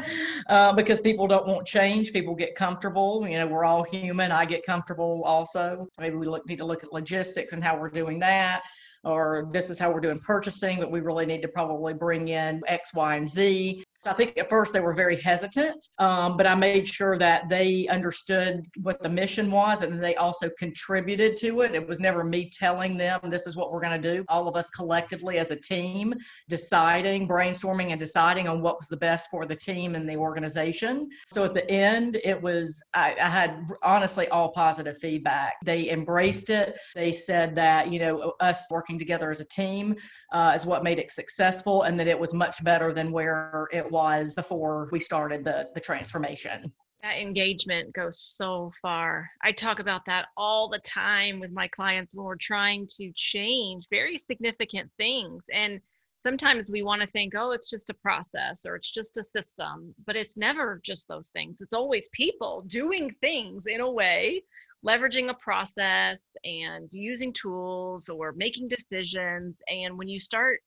uh, 0.50 0.74
because 0.74 1.00
people 1.00 1.26
don't 1.26 1.46
want 1.46 1.66
change. 1.66 2.12
People 2.12 2.34
get 2.34 2.54
comfortable. 2.54 3.26
You 3.26 3.38
know, 3.38 3.46
we're 3.46 3.64
all 3.64 3.84
human. 3.84 4.30
I 4.30 4.44
get 4.44 4.66
comfortable 4.66 5.22
also. 5.24 5.88
Maybe 5.98 6.16
we 6.16 6.26
look, 6.26 6.46
need 6.46 6.58
to 6.58 6.66
look 6.66 6.84
at 6.84 6.92
logistics 6.92 7.54
and 7.54 7.64
how 7.64 7.78
we're 7.78 7.90
doing 7.90 8.18
that 8.20 8.64
or 9.04 9.48
this 9.50 9.68
is 9.68 9.78
how 9.78 9.90
we're 9.90 10.00
doing 10.00 10.20
purchasing, 10.20 10.78
but 10.78 10.90
we 10.90 11.00
really 11.00 11.26
need 11.26 11.42
to 11.42 11.48
probably 11.48 11.92
bring 11.92 12.28
in 12.28 12.62
X, 12.68 12.94
Y, 12.94 13.16
and 13.16 13.28
Z. 13.28 13.82
So 14.04 14.10
I 14.10 14.14
think 14.14 14.36
at 14.36 14.48
first 14.48 14.72
they 14.72 14.80
were 14.80 14.94
very 14.94 15.14
hesitant, 15.14 15.88
um, 16.00 16.36
but 16.36 16.44
I 16.44 16.56
made 16.56 16.88
sure 16.88 17.16
that 17.18 17.48
they 17.48 17.86
understood 17.86 18.66
what 18.82 19.00
the 19.00 19.08
mission 19.08 19.48
was 19.48 19.82
and 19.82 20.02
they 20.02 20.16
also 20.16 20.50
contributed 20.58 21.36
to 21.36 21.60
it. 21.60 21.72
It 21.76 21.86
was 21.86 22.00
never 22.00 22.24
me 22.24 22.50
telling 22.50 22.98
them 22.98 23.20
this 23.30 23.46
is 23.46 23.54
what 23.54 23.70
we're 23.70 23.80
going 23.80 24.02
to 24.02 24.16
do. 24.16 24.24
All 24.28 24.48
of 24.48 24.56
us 24.56 24.70
collectively 24.70 25.38
as 25.38 25.52
a 25.52 25.56
team 25.56 26.14
deciding, 26.48 27.28
brainstorming, 27.28 27.90
and 27.90 28.00
deciding 28.00 28.48
on 28.48 28.60
what 28.60 28.76
was 28.76 28.88
the 28.88 28.96
best 28.96 29.30
for 29.30 29.46
the 29.46 29.54
team 29.54 29.94
and 29.94 30.08
the 30.08 30.16
organization. 30.16 31.08
So 31.30 31.44
at 31.44 31.54
the 31.54 31.70
end, 31.70 32.18
it 32.24 32.42
was, 32.42 32.82
I, 32.94 33.14
I 33.22 33.28
had 33.28 33.68
honestly 33.84 34.26
all 34.28 34.50
positive 34.50 34.98
feedback. 34.98 35.54
They 35.64 35.90
embraced 35.90 36.50
it. 36.50 36.76
They 36.96 37.12
said 37.12 37.54
that, 37.54 37.92
you 37.92 38.00
know, 38.00 38.32
us 38.40 38.66
working 38.68 38.98
together 38.98 39.30
as 39.30 39.38
a 39.38 39.44
team 39.44 39.94
uh, 40.32 40.52
is 40.56 40.66
what 40.66 40.82
made 40.82 40.98
it 40.98 41.12
successful 41.12 41.82
and 41.82 42.00
that 42.00 42.08
it 42.08 42.18
was 42.18 42.34
much 42.34 42.64
better 42.64 42.92
than 42.92 43.12
where 43.12 43.68
it 43.72 43.91
was 43.92 44.34
before 44.34 44.88
we 44.90 44.98
started 44.98 45.44
the, 45.44 45.68
the 45.74 45.80
transformation. 45.80 46.72
That 47.02 47.20
engagement 47.20 47.92
goes 47.92 48.18
so 48.20 48.72
far. 48.80 49.28
I 49.42 49.52
talk 49.52 49.78
about 49.78 50.04
that 50.06 50.28
all 50.36 50.68
the 50.68 50.78
time 50.80 51.38
with 51.38 51.52
my 51.52 51.68
clients 51.68 52.14
when 52.14 52.24
we're 52.24 52.36
trying 52.36 52.88
to 52.98 53.12
change 53.14 53.86
very 53.90 54.16
significant 54.16 54.90
things. 54.96 55.44
And 55.52 55.80
sometimes 56.16 56.70
we 56.70 56.82
want 56.82 57.02
to 57.02 57.08
think, 57.08 57.34
oh, 57.36 57.50
it's 57.50 57.68
just 57.68 57.90
a 57.90 57.94
process 57.94 58.64
or 58.64 58.76
it's 58.76 58.92
just 58.92 59.16
a 59.18 59.24
system, 59.24 59.94
but 60.06 60.16
it's 60.16 60.36
never 60.36 60.80
just 60.84 61.08
those 61.08 61.30
things. 61.30 61.60
It's 61.60 61.74
always 61.74 62.08
people 62.12 62.64
doing 62.68 63.14
things 63.20 63.66
in 63.66 63.80
a 63.80 63.90
way 63.90 64.42
leveraging 64.84 65.30
a 65.30 65.34
process 65.34 66.24
and 66.44 66.88
using 66.90 67.32
tools 67.32 68.08
or 68.08 68.32
making 68.32 68.68
decisions. 68.68 69.60
And 69.68 69.96
when 69.96 70.08
you 70.08 70.18
start 70.18 70.60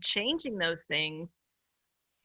changing 0.00 0.58
those 0.58 0.84
things, 0.84 1.38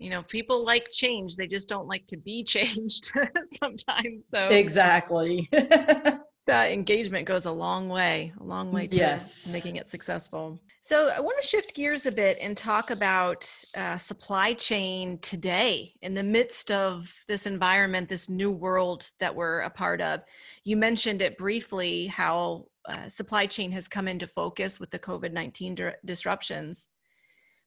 you 0.06 0.12
know, 0.12 0.22
people 0.22 0.64
like 0.64 0.92
change. 0.92 1.36
They 1.36 1.48
just 1.48 1.68
don't 1.68 1.88
like 1.88 2.06
to 2.08 2.18
be 2.18 2.44
changed 2.56 3.12
sometimes. 3.60 4.28
So, 4.30 4.50
exactly. 4.50 5.50
that 5.52 6.72
engagement 6.72 7.26
goes 7.26 7.46
a 7.46 7.52
long 7.52 7.90
way, 7.90 8.32
a 8.40 8.44
long 8.44 8.72
way 8.72 8.86
to 8.86 8.96
yes. 8.96 9.52
making 9.52 9.78
it 9.78 9.90
successful. 9.90 10.62
So, 10.82 11.10
I 11.10 11.20
want 11.20 11.42
to 11.42 11.48
shift 11.48 11.74
gears 11.74 12.06
a 12.06 12.12
bit 12.12 12.38
and 12.40 12.56
talk 12.56 12.92
about 12.92 13.52
uh, 13.76 13.98
supply 13.98 14.54
chain 14.54 15.18
today 15.24 15.92
in 16.04 16.14
the 16.14 16.22
midst 16.22 16.70
of 16.70 17.12
this 17.28 17.48
environment, 17.48 18.08
this 18.08 18.30
new 18.30 18.52
world 18.52 19.10
that 19.20 19.36
we're 19.36 19.62
a 19.62 19.72
part 19.72 20.02
of. 20.02 20.22
You 20.66 20.78
mentioned 20.78 21.24
it 21.24 21.36
briefly 21.40 22.06
how 22.06 22.68
uh, 22.88 23.10
supply 23.10 23.48
chain 23.48 23.72
has 23.72 23.88
come 23.88 24.08
into 24.08 24.28
focus 24.28 24.80
with 24.80 24.92
the 24.92 25.00
COVID 25.00 25.32
19 25.32 25.74
di- 25.74 25.94
disruptions. 26.06 26.90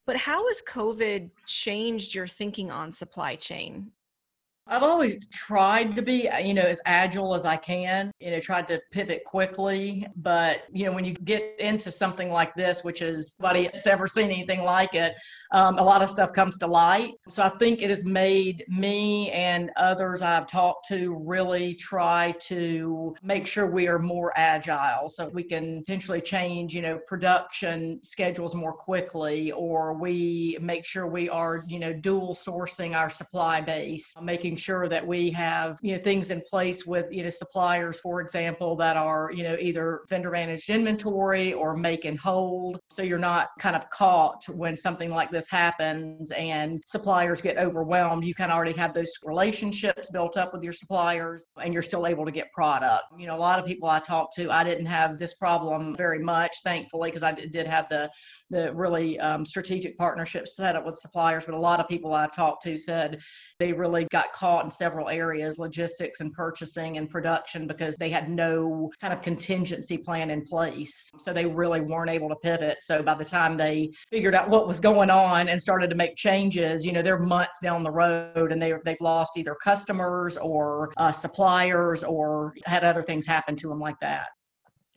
But 0.09 0.17
how 0.17 0.49
has 0.49 0.63
COVID 0.67 1.29
changed 1.45 2.15
your 2.15 2.27
thinking 2.27 2.71
on 2.71 2.93
supply 2.93 3.37
chain? 3.37 3.93
I've 4.71 4.83
always 4.83 5.27
tried 5.29 5.97
to 5.97 6.03
be, 6.03 6.29
you 6.43 6.53
know, 6.53 6.63
as 6.63 6.79
agile 6.85 7.35
as 7.35 7.47
I 7.47 7.57
can, 7.57 8.13
you 8.21 8.31
know, 8.31 8.39
tried 8.39 8.69
to 8.69 8.81
pivot 8.93 9.25
quickly. 9.25 10.07
But, 10.17 10.59
you 10.71 10.85
know, 10.85 10.93
when 10.93 11.07
you 11.07 11.15
get 11.15 11.55
into 11.59 11.91
something 11.91 12.31
like 12.31 12.55
this, 12.55 12.85
which 12.85 13.01
is 13.01 13.37
nobody 13.41 13.71
has 13.73 13.87
ever 13.87 14.07
seen 14.07 14.27
anything 14.27 14.63
like 14.63 14.95
it, 14.95 15.15
um, 15.53 15.79
a 15.79 15.83
lot 15.83 16.03
of 16.03 16.11
stuff 16.11 16.35
comes 16.35 16.59
to 16.59 16.67
light. 16.67 17.13
So 17.29 17.43
I 17.43 17.49
think 17.49 17.81
it 17.81 17.89
has 17.89 18.05
made 18.05 18.65
me 18.69 19.31
and 19.31 19.71
others 19.77 20.21
I've 20.21 20.47
talked 20.47 20.87
to 20.89 21.17
really 21.25 21.75
try 21.75 22.35
to 22.41 23.17
make 23.23 23.47
sure 23.47 23.71
we 23.71 23.89
are 23.89 23.99
more 23.99 24.33
agile 24.37 25.09
so 25.09 25.31
we 25.31 25.45
can 25.45 25.81
potentially 25.81 26.21
change, 26.21 26.75
you 26.75 26.83
know, 26.83 27.01
production 27.07 28.01
schedules 28.03 28.55
more 28.55 28.75
quickly, 28.75 29.51
or 29.53 29.95
we 29.95 30.59
make 30.61 30.85
sure 30.85 31.07
we 31.07 31.31
are, 31.31 31.65
you 31.67 31.79
know, 31.79 31.95
dual 31.95 32.35
sourcing 32.35 32.95
our 32.95 33.09
supply 33.09 33.63
base, 33.63 34.15
making 34.21 34.58
sure 34.59 34.89
that 34.89 35.07
we 35.07 35.31
have 35.31 35.79
you 35.83 35.95
know 35.95 36.01
things 36.01 36.31
in 36.31 36.43
place 36.43 36.85
with 36.87 37.07
you 37.11 37.23
know 37.23 37.31
suppliers 37.31 38.01
for 38.01 38.21
example 38.21 38.77
that 38.77 38.97
are 38.97 39.31
you 39.35 39.43
know 39.43 39.57
either 39.61 40.01
vendor 40.09 40.31
managed 40.31 40.69
inventory 40.69 41.53
or 41.53 41.77
make 41.77 42.05
and 42.05 42.19
hold 42.19 42.79
so 42.91 43.03
you're 43.03 43.19
not 43.19 43.49
kind 43.59 43.77
of 43.77 43.89
caught 43.91 44.45
when 44.49 44.77
something 44.77 45.11
like 45.11 45.31
this 45.31 45.49
happens 45.49 46.31
and 46.33 46.83
suppliers 46.87 47.41
get 47.41 47.57
overwhelmed 47.57 48.25
you 48.25 48.35
kind 48.35 48.51
of 48.51 48.57
already 48.57 48.73
have 48.73 48.93
those 48.93 49.13
relationships 49.25 50.11
built 50.11 50.37
up 50.37 50.53
with 50.53 50.63
your 50.63 50.73
suppliers 50.73 51.45
and 51.63 51.73
you're 51.73 51.83
still 51.83 52.07
able 52.07 52.25
to 52.25 52.33
get 52.33 52.53
product 52.53 53.05
you 53.17 53.27
know 53.27 53.37
a 53.37 53.39
lot 53.39 53.59
of 53.59 53.65
people 53.65 53.89
i 53.89 53.99
talk 53.99 54.35
to 54.35 54.51
i 54.51 54.65
didn't 54.65 54.87
have 54.87 55.19
this 55.19 55.35
problem 55.35 55.97
very 55.97 56.19
much 56.19 56.57
thankfully 56.63 57.11
because 57.11 57.23
i 57.23 57.33
did 57.33 57.67
have 57.67 57.89
the 57.89 58.11
the 58.51 58.73
really 58.75 59.19
um, 59.21 59.45
strategic 59.45 59.97
partnerships 59.99 60.57
set 60.57 60.77
up 60.77 60.87
with 60.87 60.97
suppliers. 60.97 61.45
But 61.45 61.55
a 61.55 61.59
lot 61.59 61.81
of 61.81 61.89
people 61.89 62.15
I've 62.15 62.33
talked 62.33 62.63
to 62.65 62.77
said 62.77 63.21
they 63.59 63.73
really 63.73 64.07
got 64.11 64.33
caught 64.33 64.48
in 64.65 64.71
several 64.71 65.09
areas 65.09 65.59
logistics 65.59 66.21
and 66.21 66.33
purchasing 66.33 66.97
and 66.97 67.11
production 67.11 67.67
because 67.67 67.97
they 67.97 68.11
had 68.11 68.29
no 68.29 68.91
kind 69.01 69.13
of 69.13 69.23
contingency 69.23 69.99
plan 69.99 70.31
in 70.31 70.45
place. 70.45 71.11
So 71.19 71.33
they 71.33 71.47
really 71.47 71.81
weren't 71.81 72.11
able 72.11 72.29
to 72.29 72.37
pivot. 72.37 72.79
So 72.81 73.03
by 73.03 73.15
the 73.15 73.25
time 73.25 73.57
they 73.57 73.91
figured 74.11 74.35
out 74.35 74.49
what 74.49 74.67
was 74.67 74.81
going 74.81 75.11
on 75.11 75.49
and 75.49 75.61
started 75.61 75.91
to 75.91 75.97
make 75.97 76.17
changes, 76.17 76.85
you 76.85 76.93
know, 76.93 77.03
they're 77.03 77.19
months 77.19 77.61
down 77.61 77.83
the 77.83 77.91
road 77.91 78.53
and 78.53 78.61
they, 78.61 78.73
they've 78.85 78.97
lost 79.01 79.37
either 79.37 79.57
customers 79.63 80.37
or 80.37 80.93
uh, 80.97 81.13
suppliers 81.13 82.03
or 82.03 82.55
had 82.65 82.85
other 82.85 83.03
things 83.03 83.27
happen 83.27 83.57
to 83.57 83.69
them 83.69 83.81
like 83.81 83.99
that. 84.01 84.27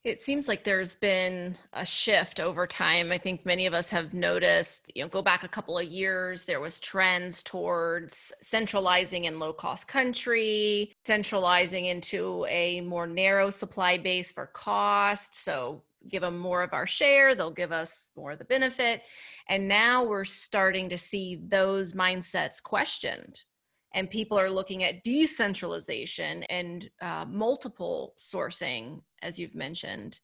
It 0.04 0.20
seems 0.20 0.48
like 0.48 0.64
there's 0.64 0.96
been 0.96 1.60
a 1.74 1.86
shift 1.86 2.40
over 2.40 2.66
time. 2.66 3.12
I 3.12 3.20
think 3.20 3.46
many 3.46 3.68
of 3.68 3.76
us 3.76 3.92
have 3.92 4.16
noticed, 4.16 4.92
you 4.96 5.04
know, 5.04 5.08
go 5.08 5.22
back 5.22 5.44
a 5.44 5.48
couple 5.48 5.78
of 5.78 5.86
years, 5.86 6.44
there 6.44 6.60
was 6.60 6.80
trends 6.80 7.44
towards 7.44 8.34
centralizing 8.42 9.26
in 9.26 9.38
low 9.38 9.54
cost 9.54 9.88
country, 9.88 10.96
centralizing 11.06 11.86
into 11.86 12.48
a 12.50 12.82
more 12.82 13.06
narrow 13.06 13.52
supply 13.52 14.00
base 14.00 14.32
for 14.32 14.48
cost. 14.48 15.44
So 15.44 15.84
give 16.10 16.22
them 16.22 16.40
more 16.40 16.64
of 16.64 16.74
our 16.74 16.88
share, 16.88 17.36
they'll 17.36 17.52
give 17.52 17.72
us 17.72 18.10
more 18.16 18.32
of 18.32 18.40
the 18.40 18.46
benefit. 18.46 19.04
And 19.50 19.68
now 19.68 20.04
we're 20.04 20.26
starting 20.26 20.90
to 20.90 20.98
see 20.98 21.40
those 21.48 21.94
mindsets 21.94 22.62
questioned 22.64 23.44
and 23.94 24.10
people 24.10 24.40
are 24.40 24.50
looking 24.50 24.84
at 24.84 25.04
decentralization 25.04 26.44
and 26.44 26.90
uh, 27.02 27.26
multiple 27.28 28.14
sourcing, 28.18 29.02
as 29.22 29.38
you've 29.38 29.56
mentioned. 29.56 30.20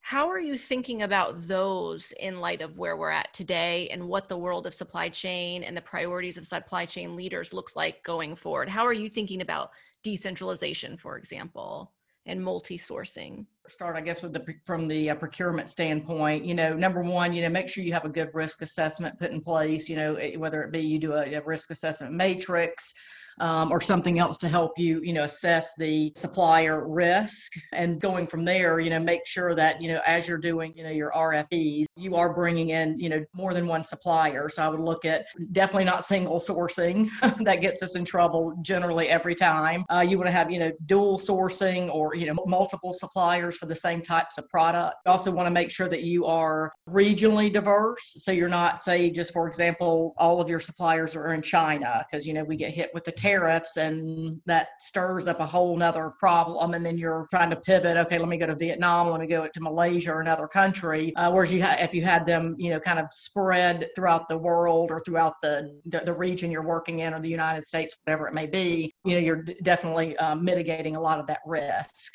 How 0.00 0.28
are 0.28 0.38
you 0.38 0.58
thinking 0.58 1.02
about 1.02 1.48
those 1.48 2.12
in 2.20 2.38
light 2.38 2.60
of 2.60 2.76
where 2.76 2.98
we're 2.98 3.10
at 3.10 3.32
today 3.32 3.88
and 3.88 4.06
what 4.06 4.28
the 4.28 4.36
world 4.36 4.66
of 4.66 4.74
supply 4.74 5.08
chain 5.08 5.64
and 5.64 5.74
the 5.74 5.80
priorities 5.80 6.36
of 6.36 6.46
supply 6.46 6.84
chain 6.84 7.16
leaders 7.16 7.54
looks 7.54 7.74
like 7.74 8.02
going 8.02 8.36
forward? 8.36 8.68
How 8.68 8.84
are 8.84 8.92
you 8.92 9.08
thinking 9.08 9.40
about 9.40 9.70
decentralization, 10.02 10.98
for 10.98 11.16
example, 11.16 11.94
and 12.26 12.42
multi 12.42 12.78
sourcing? 12.78 13.46
start 13.68 13.96
i 13.96 14.00
guess 14.00 14.20
with 14.20 14.32
the 14.32 14.44
from 14.66 14.86
the 14.86 15.10
uh, 15.10 15.14
procurement 15.14 15.70
standpoint 15.70 16.44
you 16.44 16.54
know 16.54 16.74
number 16.74 17.02
one 17.02 17.32
you 17.32 17.40
know 17.40 17.48
make 17.48 17.68
sure 17.68 17.82
you 17.82 17.92
have 17.92 18.04
a 18.04 18.10
good 18.10 18.28
risk 18.34 18.60
assessment 18.60 19.18
put 19.18 19.30
in 19.30 19.40
place 19.40 19.88
you 19.88 19.96
know 19.96 20.14
eh, 20.16 20.36
whether 20.36 20.62
it 20.62 20.70
be 20.70 20.80
you 20.80 20.98
do 20.98 21.14
a, 21.14 21.32
a 21.32 21.42
risk 21.44 21.70
assessment 21.70 22.12
matrix 22.12 22.92
um, 23.40 23.72
or 23.72 23.80
something 23.80 24.18
else 24.18 24.38
to 24.38 24.48
help 24.48 24.78
you, 24.78 25.00
you 25.02 25.12
know, 25.12 25.24
assess 25.24 25.74
the 25.76 26.12
supplier 26.16 26.86
risk. 26.86 27.52
And 27.72 28.00
going 28.00 28.26
from 28.26 28.44
there, 28.44 28.78
you 28.80 28.90
know, 28.90 29.00
make 29.00 29.26
sure 29.26 29.54
that, 29.54 29.80
you 29.82 29.92
know, 29.92 30.00
as 30.06 30.28
you're 30.28 30.38
doing, 30.38 30.72
you 30.76 30.84
know, 30.84 30.90
your 30.90 31.10
RFPs, 31.10 31.86
you 31.96 32.16
are 32.16 32.32
bringing 32.32 32.70
in, 32.70 32.98
you 32.98 33.08
know, 33.08 33.24
more 33.32 33.54
than 33.54 33.66
one 33.66 33.82
supplier. 33.82 34.48
So 34.48 34.62
I 34.62 34.68
would 34.68 34.80
look 34.80 35.04
at 35.04 35.26
definitely 35.52 35.84
not 35.84 36.04
single 36.04 36.38
sourcing. 36.38 37.08
that 37.44 37.60
gets 37.60 37.82
us 37.82 37.96
in 37.96 38.04
trouble 38.04 38.56
generally 38.62 39.08
every 39.08 39.34
time. 39.34 39.84
Uh, 39.90 40.00
you 40.00 40.18
want 40.18 40.28
to 40.28 40.32
have, 40.32 40.50
you 40.50 40.58
know, 40.58 40.72
dual 40.86 41.18
sourcing 41.18 41.92
or, 41.94 42.14
you 42.14 42.26
know, 42.26 42.34
multiple 42.46 42.92
suppliers 42.92 43.56
for 43.56 43.66
the 43.66 43.74
same 43.74 44.02
types 44.02 44.38
of 44.38 44.48
product. 44.48 44.96
You 45.06 45.12
also 45.12 45.30
want 45.30 45.46
to 45.46 45.50
make 45.50 45.70
sure 45.70 45.88
that 45.88 46.02
you 46.02 46.26
are 46.26 46.72
regionally 46.88 47.52
diverse. 47.52 48.16
So 48.18 48.32
you're 48.32 48.48
not, 48.48 48.80
say, 48.80 49.10
just 49.10 49.32
for 49.32 49.46
example, 49.46 50.14
all 50.18 50.40
of 50.40 50.48
your 50.48 50.60
suppliers 50.60 51.14
are 51.16 51.32
in 51.32 51.42
China 51.42 52.04
because, 52.10 52.26
you 52.26 52.34
know, 52.34 52.44
we 52.44 52.56
get 52.56 52.72
hit 52.72 52.90
with 52.92 53.04
the 53.04 53.12
tariffs 53.12 53.76
and 53.76 54.40
that 54.46 54.68
stirs 54.80 55.26
up 55.26 55.40
a 55.40 55.46
whole 55.46 55.76
nother 55.76 56.12
problem 56.18 56.74
and 56.74 56.84
then 56.84 56.98
you're 56.98 57.26
trying 57.30 57.50
to 57.50 57.56
pivot 57.56 57.96
okay 57.96 58.18
let 58.18 58.28
me 58.28 58.36
go 58.36 58.46
to 58.46 58.54
vietnam 58.54 59.08
let 59.08 59.20
me 59.20 59.26
go 59.26 59.46
to 59.46 59.60
malaysia 59.60 60.12
or 60.12 60.20
another 60.20 60.46
country 60.46 61.14
uh, 61.16 61.30
whereas 61.30 61.52
you 61.52 61.62
ha- 61.62 61.76
if 61.84 61.94
you 61.94 62.02
had 62.02 62.24
them 62.24 62.56
you 62.58 62.70
know 62.70 62.80
kind 62.80 62.98
of 62.98 63.06
spread 63.12 63.88
throughout 63.94 64.28
the 64.28 64.36
world 64.36 64.90
or 64.90 65.00
throughout 65.00 65.34
the, 65.42 65.80
the, 65.86 66.00
the 66.00 66.12
region 66.12 66.50
you're 66.50 66.66
working 66.66 67.00
in 67.00 67.14
or 67.14 67.20
the 67.20 67.28
united 67.28 67.64
states 67.64 67.96
whatever 68.04 68.26
it 68.26 68.34
may 68.34 68.46
be 68.46 68.92
you 69.04 69.12
know 69.14 69.20
you're 69.20 69.42
d- 69.42 69.56
definitely 69.62 70.16
um, 70.16 70.44
mitigating 70.44 70.96
a 70.96 71.00
lot 71.00 71.20
of 71.20 71.26
that 71.26 71.40
risk 71.46 72.14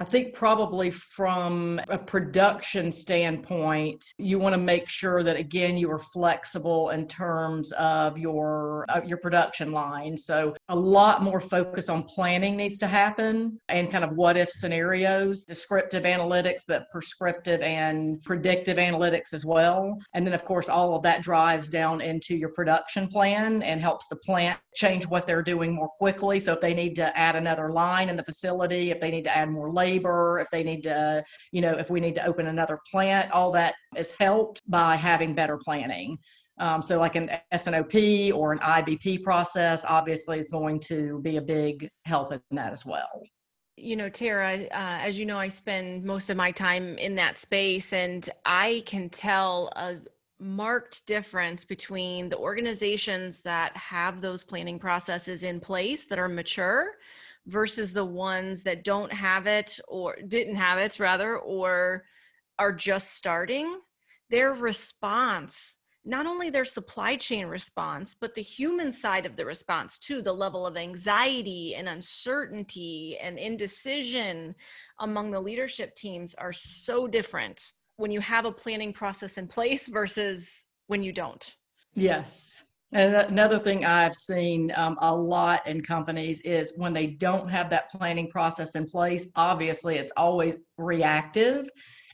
I 0.00 0.04
think 0.04 0.32
probably 0.32 0.92
from 0.92 1.80
a 1.88 1.98
production 1.98 2.92
standpoint, 2.92 4.14
you 4.16 4.38
want 4.38 4.52
to 4.52 4.60
make 4.60 4.88
sure 4.88 5.24
that 5.24 5.36
again 5.36 5.76
you 5.76 5.90
are 5.90 5.98
flexible 5.98 6.90
in 6.90 7.08
terms 7.08 7.72
of 7.72 8.16
your 8.16 8.86
uh, 8.90 9.00
your 9.04 9.18
production 9.18 9.72
line. 9.72 10.16
So 10.16 10.54
a 10.68 10.76
lot 10.76 11.24
more 11.24 11.40
focus 11.40 11.88
on 11.88 12.04
planning 12.04 12.56
needs 12.56 12.78
to 12.78 12.86
happen 12.86 13.58
and 13.68 13.90
kind 13.90 14.04
of 14.04 14.12
what 14.12 14.36
if 14.36 14.50
scenarios, 14.50 15.44
descriptive 15.44 16.04
analytics, 16.04 16.62
but 16.68 16.88
prescriptive 16.92 17.60
and 17.60 18.22
predictive 18.22 18.76
analytics 18.76 19.34
as 19.34 19.44
well. 19.44 19.98
And 20.14 20.24
then 20.24 20.32
of 20.32 20.44
course 20.44 20.68
all 20.68 20.94
of 20.94 21.02
that 21.02 21.22
drives 21.22 21.70
down 21.70 22.02
into 22.02 22.36
your 22.36 22.50
production 22.50 23.08
plan 23.08 23.64
and 23.64 23.80
helps 23.80 24.06
the 24.06 24.16
plant 24.16 24.60
change 24.76 25.08
what 25.08 25.26
they're 25.26 25.42
doing 25.42 25.74
more 25.74 25.88
quickly. 25.98 26.38
So 26.38 26.52
if 26.52 26.60
they 26.60 26.72
need 26.72 26.94
to 26.96 27.18
add 27.18 27.34
another 27.34 27.72
line 27.72 28.08
in 28.08 28.14
the 28.14 28.22
facility, 28.22 28.92
if 28.92 29.00
they 29.00 29.10
need 29.10 29.24
to 29.24 29.36
add 29.36 29.50
more 29.50 29.72
labor 29.72 29.87
labor, 29.88 30.38
if 30.40 30.48
they 30.50 30.62
need 30.62 30.82
to, 30.82 31.24
you 31.52 31.60
know, 31.60 31.72
if 31.72 31.90
we 31.90 32.00
need 32.00 32.14
to 32.14 32.26
open 32.26 32.46
another 32.48 32.78
plant, 32.90 33.30
all 33.32 33.50
that 33.52 33.74
is 33.96 34.12
helped 34.12 34.62
by 34.68 34.96
having 34.96 35.34
better 35.34 35.56
planning. 35.56 36.16
Um, 36.60 36.82
so, 36.82 36.98
like 36.98 37.16
an 37.16 37.30
S&OP 37.52 37.94
or 38.34 38.52
an 38.52 38.58
IBP 38.58 39.22
process, 39.22 39.84
obviously, 39.88 40.38
is 40.38 40.48
going 40.48 40.80
to 40.80 41.20
be 41.22 41.36
a 41.36 41.42
big 41.42 41.88
help 42.04 42.32
in 42.32 42.40
that 42.50 42.72
as 42.72 42.84
well. 42.84 43.22
You 43.76 43.94
know, 43.94 44.08
Tara, 44.08 44.64
uh, 44.64 45.06
as 45.06 45.18
you 45.20 45.24
know, 45.24 45.38
I 45.38 45.48
spend 45.48 46.04
most 46.04 46.30
of 46.30 46.36
my 46.36 46.50
time 46.50 46.98
in 46.98 47.14
that 47.14 47.38
space, 47.38 47.92
and 47.92 48.28
I 48.44 48.82
can 48.86 49.08
tell 49.08 49.70
a 49.76 49.98
marked 50.40 51.06
difference 51.06 51.64
between 51.64 52.28
the 52.28 52.36
organizations 52.36 53.40
that 53.40 53.76
have 53.76 54.20
those 54.20 54.42
planning 54.42 54.78
processes 54.80 55.42
in 55.44 55.60
place 55.60 56.06
that 56.06 56.18
are 56.18 56.28
mature 56.28 56.92
versus 57.48 57.92
the 57.92 58.04
ones 58.04 58.62
that 58.62 58.84
don't 58.84 59.12
have 59.12 59.46
it 59.46 59.80
or 59.88 60.16
didn't 60.28 60.56
have 60.56 60.78
it 60.78 61.00
rather 61.00 61.38
or 61.38 62.04
are 62.58 62.72
just 62.72 63.14
starting 63.14 63.80
their 64.30 64.52
response 64.52 65.78
not 66.08 66.26
only 66.26 66.48
their 66.48 66.64
supply 66.64 67.16
chain 67.16 67.46
response, 67.46 68.16
but 68.18 68.34
the 68.34 68.42
human 68.42 68.90
side 68.90 69.26
of 69.26 69.36
the 69.36 69.44
response 69.44 69.98
too, 69.98 70.22
the 70.22 70.32
level 70.32 70.66
of 70.66 70.76
anxiety 70.76 71.74
and 71.74 71.86
uncertainty 71.86 73.18
and 73.20 73.38
indecision 73.38 74.54
among 75.00 75.30
the 75.30 75.40
leadership 75.40 75.94
teams 75.96 76.34
are 76.36 76.52
so 76.52 77.06
different 77.06 77.72
when 77.96 78.10
you 78.10 78.20
have 78.20 78.46
a 78.46 78.52
planning 78.52 78.92
process 78.92 79.36
in 79.36 79.46
place 79.46 79.88
versus 79.88 80.66
when 80.86 81.02
you 81.02 81.12
don't. 81.12 81.56
Yes. 81.94 82.64
And 82.92 83.14
another 83.14 83.58
thing 83.58 83.84
I've 83.84 84.14
seen 84.14 84.72
um, 84.74 84.96
a 85.02 85.14
lot 85.14 85.66
in 85.66 85.82
companies 85.82 86.40
is 86.40 86.72
when 86.76 86.94
they 86.94 87.06
don't 87.06 87.48
have 87.48 87.68
that 87.70 87.90
planning 87.90 88.30
process 88.30 88.76
in 88.76 88.88
place, 88.88 89.26
obviously 89.36 89.96
it's 89.96 90.12
always 90.16 90.56
reactive 90.78 91.68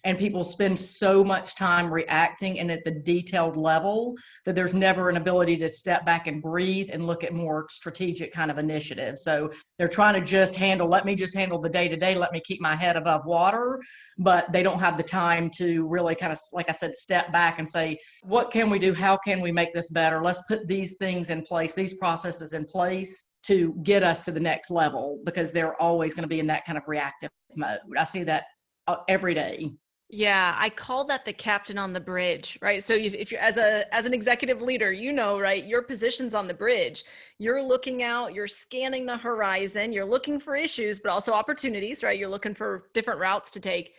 and 0.05 0.19
people 0.19 0.45
spend 0.45 0.79
so 0.79 1.25
much 1.25 1.57
time 1.57 1.93
reacting 1.93 2.61
and 2.61 2.71
at 2.71 2.85
the 2.85 2.91
detailed 2.91 3.57
level 3.57 4.15
that 4.45 4.55
there's 4.55 4.75
never 4.75 5.09
an 5.09 5.17
ability 5.17 5.57
to 5.57 5.69
step 5.69 6.05
back 6.05 6.27
and 6.27 6.43
breathe 6.43 6.91
and 6.93 7.07
look 7.07 7.25
at 7.25 7.33
more 7.33 7.67
strategic 7.71 8.33
kind 8.33 8.51
of 8.51 8.59
initiatives. 8.59 9.23
So 9.23 9.51
they're 9.79 9.89
trying 9.89 10.15
to 10.15 10.21
just 10.21 10.55
handle 10.55 10.89
let 10.89 11.05
me 11.05 11.15
just 11.15 11.35
handle 11.35 11.61
the 11.61 11.69
day 11.69 11.89
to 11.89 11.97
day 11.97 12.15
let 12.15 12.33
me 12.33 12.41
keep 12.41 12.61
my 12.61 12.77
head 12.77 12.97
above 12.97 13.25
water 13.25 13.81
but 14.19 14.51
they 14.53 14.63
don't 14.63 14.79
have 14.79 14.97
the 14.97 15.03
time 15.03 15.51
to 15.51 15.87
really 15.89 16.15
kind 16.15 16.33
of 16.33 16.39
like 16.53 16.69
i 16.69 16.73
said 16.73 16.95
step 16.95 17.33
back 17.33 17.59
and 17.59 17.69
say 17.69 17.99
what 18.23 18.51
can 18.51 18.71
we 18.71 18.79
do? 18.79 18.95
How 18.95 19.17
can 19.17 19.41
we 19.41 19.53
make 19.53 19.73
this 19.75 19.91
better? 19.91 20.23
Let's 20.23 20.41
put 20.49 20.67
these 20.67 20.95
things 20.99 21.31
in 21.31 21.43
place 21.43 21.75
these 21.75 21.95
processes 21.95 22.53
in 22.53 22.65
place 22.65 23.25
to 23.45 23.79
get 23.83 24.03
us 24.03 24.21
to 24.23 24.33
the 24.33 24.41
next 24.41 24.71
level 24.71 25.21
because 25.25 25.53
they're 25.53 25.81
always 25.81 26.15
going 26.15 26.23
to 26.23 26.29
be 26.29 26.41
in 26.41 26.47
that 26.47 26.65
kind 26.65 26.79
of 26.79 26.85
reactive 26.87 27.31
mode. 27.57 27.79
I 27.99 28.05
see 28.05 28.23
that 28.25 28.45
uh, 28.87 28.97
every 29.09 29.35
day 29.35 29.71
yeah, 30.11 30.55
I 30.59 30.69
call 30.69 31.07
that 31.07 31.25
the 31.25 31.33
captain 31.33 31.79
on 31.79 31.93
the 31.93 32.01
bridge, 32.01 32.59
right? 32.61 32.83
So 32.83 32.95
if, 32.95 33.33
you're 33.33 33.41
as 33.41 33.57
a 33.57 33.93
as 33.93 34.05
an 34.05 34.13
executive 34.13 34.61
leader, 34.61 34.93
you 34.93 35.13
know, 35.13 35.41
right, 35.41 35.65
your 35.65 35.83
position's 35.83 36.35
on 36.35 36.47
the 36.47 36.55
bridge. 36.55 37.05
You're 37.39 37.63
looking 37.63 38.03
out, 38.03 38.35
you're 38.35 38.47
scanning 38.47 39.07
the 39.07 39.17
horizon, 39.17 39.93
you're 39.93 40.05
looking 40.05 40.39
for 40.39 40.55
issues, 40.55 41.01
but 41.01 41.11
also 41.11 41.33
opportunities, 41.33 42.03
right? 42.03 42.19
You're 42.19 42.29
looking 42.29 42.55
for 42.55 42.91
different 42.93 43.21
routes 43.21 43.51
to 43.53 43.61
take. 43.61 43.95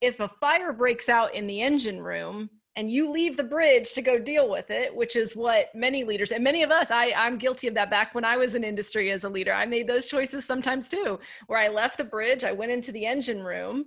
If 0.00 0.20
a 0.20 0.28
fire 0.28 0.72
breaks 0.72 1.08
out 1.08 1.34
in 1.34 1.46
the 1.46 1.62
engine 1.62 2.02
room 2.02 2.50
and 2.76 2.90
you 2.90 3.10
leave 3.10 3.38
the 3.38 3.42
bridge 3.42 3.94
to 3.94 4.02
go 4.02 4.18
deal 4.18 4.50
with 4.50 4.70
it, 4.70 4.94
which 4.94 5.16
is 5.16 5.34
what 5.34 5.74
many 5.74 6.04
leaders 6.04 6.32
and 6.32 6.44
many 6.44 6.62
of 6.62 6.70
us, 6.70 6.90
I, 6.90 7.12
I'm 7.16 7.38
guilty 7.38 7.66
of 7.66 7.74
that 7.74 7.90
back 7.90 8.14
when 8.14 8.26
I 8.26 8.36
was 8.36 8.54
in 8.54 8.62
industry 8.62 9.10
as 9.10 9.24
a 9.24 9.28
leader. 9.30 9.54
I 9.54 9.64
made 9.64 9.86
those 9.86 10.06
choices 10.06 10.44
sometimes 10.44 10.90
too, 10.90 11.18
where 11.46 11.58
I 11.58 11.68
left 11.68 11.96
the 11.96 12.04
bridge, 12.04 12.44
I 12.44 12.52
went 12.52 12.72
into 12.72 12.92
the 12.92 13.06
engine 13.06 13.42
room 13.42 13.86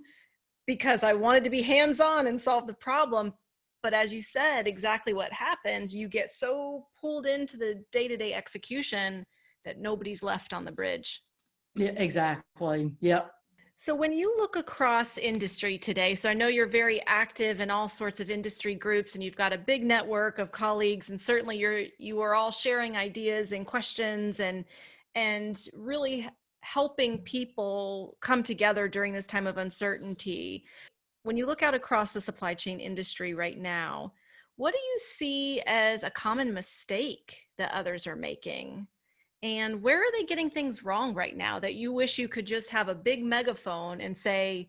because 0.70 1.02
I 1.02 1.14
wanted 1.14 1.42
to 1.42 1.50
be 1.50 1.62
hands 1.62 1.98
on 1.98 2.28
and 2.28 2.40
solve 2.40 2.68
the 2.68 2.74
problem. 2.74 3.34
But 3.82 3.92
as 3.92 4.14
you 4.14 4.22
said, 4.22 4.68
exactly 4.68 5.12
what 5.12 5.32
happens, 5.32 5.92
you 5.92 6.06
get 6.06 6.30
so 6.30 6.86
pulled 7.00 7.26
into 7.26 7.56
the 7.56 7.82
day 7.90 8.06
to 8.06 8.16
day 8.16 8.34
execution 8.34 9.26
that 9.64 9.80
nobody's 9.80 10.22
left 10.22 10.52
on 10.52 10.64
the 10.64 10.70
bridge. 10.70 11.24
Yeah, 11.74 11.90
exactly. 11.96 12.92
Yep. 13.00 13.32
So 13.78 13.96
when 13.96 14.12
you 14.12 14.32
look 14.38 14.54
across 14.54 15.18
industry 15.18 15.76
today, 15.76 16.14
so 16.14 16.30
I 16.30 16.34
know 16.34 16.46
you're 16.46 16.66
very 16.66 17.04
active 17.08 17.60
in 17.60 17.68
all 17.68 17.88
sorts 17.88 18.20
of 18.20 18.30
industry 18.30 18.76
groups 18.76 19.16
and 19.16 19.24
you've 19.24 19.36
got 19.36 19.52
a 19.52 19.58
big 19.58 19.82
network 19.84 20.38
of 20.38 20.52
colleagues 20.52 21.10
and 21.10 21.20
certainly 21.20 21.58
you're 21.58 21.82
you 21.98 22.20
are 22.20 22.36
all 22.36 22.52
sharing 22.52 22.96
ideas 22.96 23.50
and 23.50 23.66
questions 23.66 24.38
and 24.38 24.64
and 25.16 25.68
really 25.74 26.28
helping 26.60 27.18
people 27.18 28.16
come 28.20 28.42
together 28.42 28.88
during 28.88 29.12
this 29.12 29.26
time 29.26 29.46
of 29.46 29.58
uncertainty. 29.58 30.64
When 31.22 31.36
you 31.36 31.46
look 31.46 31.62
out 31.62 31.74
across 31.74 32.12
the 32.12 32.20
supply 32.20 32.54
chain 32.54 32.80
industry 32.80 33.34
right 33.34 33.58
now, 33.58 34.12
what 34.56 34.72
do 34.72 34.78
you 34.78 34.98
see 34.98 35.62
as 35.66 36.02
a 36.02 36.10
common 36.10 36.52
mistake 36.52 37.46
that 37.58 37.72
others 37.72 38.06
are 38.06 38.16
making? 38.16 38.86
And 39.42 39.82
where 39.82 40.00
are 40.00 40.12
they 40.12 40.24
getting 40.24 40.50
things 40.50 40.84
wrong 40.84 41.14
right 41.14 41.36
now 41.36 41.58
that 41.60 41.74
you 41.74 41.92
wish 41.92 42.18
you 42.18 42.28
could 42.28 42.46
just 42.46 42.68
have 42.70 42.88
a 42.88 42.94
big 42.94 43.24
megaphone 43.24 44.02
and 44.02 44.16
say, 44.16 44.68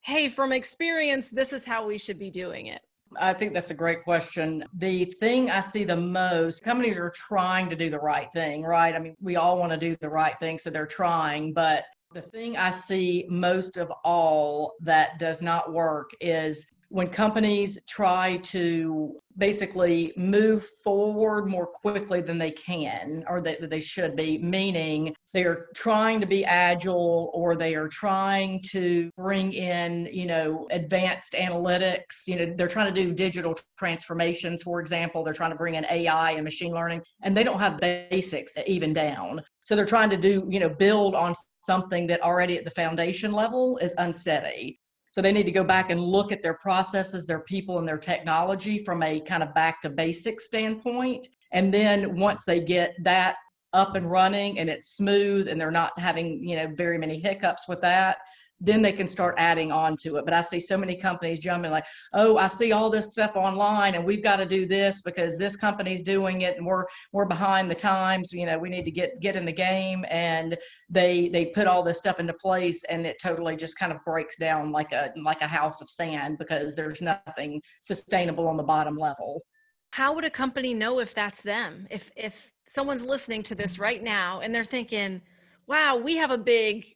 hey, 0.00 0.28
from 0.28 0.52
experience, 0.52 1.28
this 1.28 1.52
is 1.52 1.64
how 1.64 1.86
we 1.86 1.98
should 1.98 2.18
be 2.18 2.30
doing 2.30 2.66
it? 2.66 2.82
I 3.18 3.32
think 3.32 3.52
that's 3.54 3.70
a 3.70 3.74
great 3.74 4.02
question. 4.02 4.64
The 4.74 5.04
thing 5.04 5.50
I 5.50 5.60
see 5.60 5.84
the 5.84 5.96
most, 5.96 6.62
companies 6.62 6.98
are 6.98 7.12
trying 7.14 7.68
to 7.70 7.76
do 7.76 7.90
the 7.90 7.98
right 7.98 8.28
thing, 8.32 8.62
right? 8.62 8.94
I 8.94 8.98
mean, 8.98 9.16
we 9.20 9.36
all 9.36 9.58
want 9.58 9.72
to 9.72 9.78
do 9.78 9.96
the 10.00 10.08
right 10.08 10.38
thing, 10.40 10.58
so 10.58 10.70
they're 10.70 10.86
trying. 10.86 11.52
But 11.52 11.84
the 12.14 12.22
thing 12.22 12.56
I 12.56 12.70
see 12.70 13.26
most 13.28 13.76
of 13.76 13.90
all 14.04 14.74
that 14.80 15.18
does 15.18 15.42
not 15.42 15.72
work 15.72 16.10
is 16.20 16.66
when 16.92 17.08
companies 17.08 17.78
try 17.88 18.36
to 18.42 19.18
basically 19.38 20.12
move 20.14 20.62
forward 20.84 21.46
more 21.46 21.66
quickly 21.66 22.20
than 22.20 22.36
they 22.36 22.50
can 22.50 23.24
or 23.30 23.40
that 23.40 23.70
they 23.70 23.80
should 23.80 24.14
be 24.14 24.36
meaning 24.36 25.14
they're 25.32 25.68
trying 25.74 26.20
to 26.20 26.26
be 26.26 26.44
agile 26.44 27.30
or 27.32 27.56
they 27.56 27.74
are 27.74 27.88
trying 27.88 28.60
to 28.62 29.10
bring 29.16 29.54
in 29.54 30.06
you 30.12 30.26
know 30.26 30.68
advanced 30.70 31.32
analytics 31.32 32.26
you 32.26 32.36
know 32.36 32.52
they're 32.58 32.68
trying 32.68 32.92
to 32.92 33.02
do 33.02 33.14
digital 33.14 33.56
transformations 33.78 34.62
for 34.62 34.78
example 34.78 35.24
they're 35.24 35.32
trying 35.32 35.50
to 35.50 35.56
bring 35.56 35.76
in 35.76 35.86
ai 35.86 36.32
and 36.32 36.44
machine 36.44 36.72
learning 36.72 37.00
and 37.22 37.34
they 37.34 37.42
don't 37.42 37.58
have 37.58 37.78
basics 37.78 38.54
even 38.66 38.92
down. 38.92 39.42
So 39.64 39.76
they're 39.76 39.86
trying 39.86 40.10
to 40.10 40.18
do 40.18 40.46
you 40.50 40.60
know 40.60 40.68
build 40.68 41.14
on 41.14 41.32
something 41.62 42.06
that 42.08 42.20
already 42.20 42.58
at 42.58 42.64
the 42.64 42.70
foundation 42.70 43.32
level 43.32 43.78
is 43.78 43.94
unsteady 43.96 44.78
so 45.12 45.20
they 45.20 45.30
need 45.30 45.44
to 45.44 45.52
go 45.52 45.62
back 45.62 45.90
and 45.90 46.02
look 46.02 46.32
at 46.32 46.42
their 46.42 46.54
processes, 46.54 47.26
their 47.26 47.40
people, 47.40 47.78
and 47.78 47.86
their 47.86 47.98
technology 47.98 48.82
from 48.82 49.02
a 49.02 49.20
kind 49.20 49.42
of 49.42 49.52
back 49.52 49.82
to 49.82 49.90
basic 49.90 50.40
standpoint. 50.40 51.28
And 51.52 51.72
then 51.72 52.18
once 52.18 52.46
they 52.46 52.60
get 52.60 52.94
that 53.02 53.36
up 53.74 53.94
and 53.94 54.10
running 54.10 54.58
and 54.58 54.70
it's 54.70 54.96
smooth 54.96 55.48
and 55.48 55.60
they're 55.60 55.70
not 55.70 55.96
having, 55.98 56.42
you 56.42 56.56
know, 56.56 56.72
very 56.74 56.96
many 56.96 57.20
hiccups 57.20 57.68
with 57.68 57.82
that, 57.82 58.18
then 58.62 58.80
they 58.80 58.92
can 58.92 59.08
start 59.08 59.34
adding 59.38 59.72
on 59.72 59.96
to 59.96 60.16
it. 60.16 60.24
But 60.24 60.32
I 60.32 60.40
see 60.40 60.60
so 60.60 60.78
many 60.78 60.94
companies 60.94 61.40
jumping 61.40 61.72
like, 61.72 61.84
oh, 62.12 62.36
I 62.36 62.46
see 62.46 62.70
all 62.70 62.90
this 62.90 63.10
stuff 63.10 63.32
online 63.34 63.96
and 63.96 64.04
we've 64.04 64.22
got 64.22 64.36
to 64.36 64.46
do 64.46 64.66
this 64.66 65.02
because 65.02 65.36
this 65.36 65.56
company's 65.56 66.02
doing 66.02 66.42
it 66.42 66.56
and 66.56 66.64
we're 66.64 66.84
we're 67.12 67.26
behind 67.26 67.70
the 67.70 67.74
times. 67.74 68.32
You 68.32 68.46
know, 68.46 68.58
we 68.58 68.70
need 68.70 68.84
to 68.84 68.92
get 68.92 69.20
get 69.20 69.34
in 69.34 69.44
the 69.44 69.52
game 69.52 70.04
and 70.08 70.56
they 70.88 71.28
they 71.28 71.46
put 71.46 71.66
all 71.66 71.82
this 71.82 71.98
stuff 71.98 72.20
into 72.20 72.34
place 72.34 72.84
and 72.84 73.04
it 73.04 73.18
totally 73.20 73.56
just 73.56 73.78
kind 73.78 73.92
of 73.92 73.98
breaks 74.04 74.36
down 74.38 74.70
like 74.70 74.92
a 74.92 75.12
like 75.22 75.42
a 75.42 75.48
house 75.48 75.80
of 75.80 75.90
sand 75.90 76.38
because 76.38 76.76
there's 76.76 77.02
nothing 77.02 77.60
sustainable 77.80 78.46
on 78.46 78.56
the 78.56 78.62
bottom 78.62 78.96
level. 78.96 79.42
How 79.90 80.14
would 80.14 80.24
a 80.24 80.30
company 80.30 80.72
know 80.72 81.00
if 81.00 81.14
that's 81.14 81.40
them? 81.40 81.88
If 81.90 82.12
if 82.16 82.52
someone's 82.68 83.04
listening 83.04 83.42
to 83.42 83.56
this 83.56 83.78
right 83.78 84.02
now 84.02 84.40
and 84.40 84.54
they're 84.54 84.64
thinking, 84.64 85.20
wow, 85.66 85.96
we 85.96 86.16
have 86.16 86.30
a 86.30 86.38
big 86.38 86.86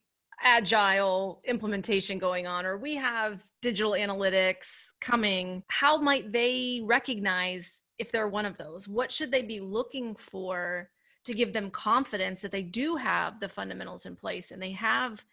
agile 0.42 1.40
implementation 1.44 2.18
going 2.18 2.46
on 2.46 2.66
or 2.66 2.77
we 2.77 2.94
have 2.94 3.46
digital 3.62 3.92
analytics 3.92 4.72
coming 5.01 5.62
how 5.68 5.96
might 5.96 6.31
they 6.33 6.83
recognize 6.85 7.83
if 7.99 8.12
they're 8.12 8.29
one 8.29 8.46
of 8.46 8.57
those? 8.57 8.88
What 8.88 9.12
should 9.12 9.31
they 9.31 9.42
be 9.42 9.61
looking 9.61 10.14
for 10.14 10.90
to 11.25 11.33
give 11.33 11.53
them 11.53 11.70
confidence 11.70 12.40
that 12.42 12.53
they 12.53 12.62
do 12.62 12.96
have 12.96 13.40
the 13.40 13.49
fundamentals 13.49 14.07
in 14.07 14.16
place 14.16 14.51
and 14.51 14.62
they 14.62 14.72
have 14.72 15.25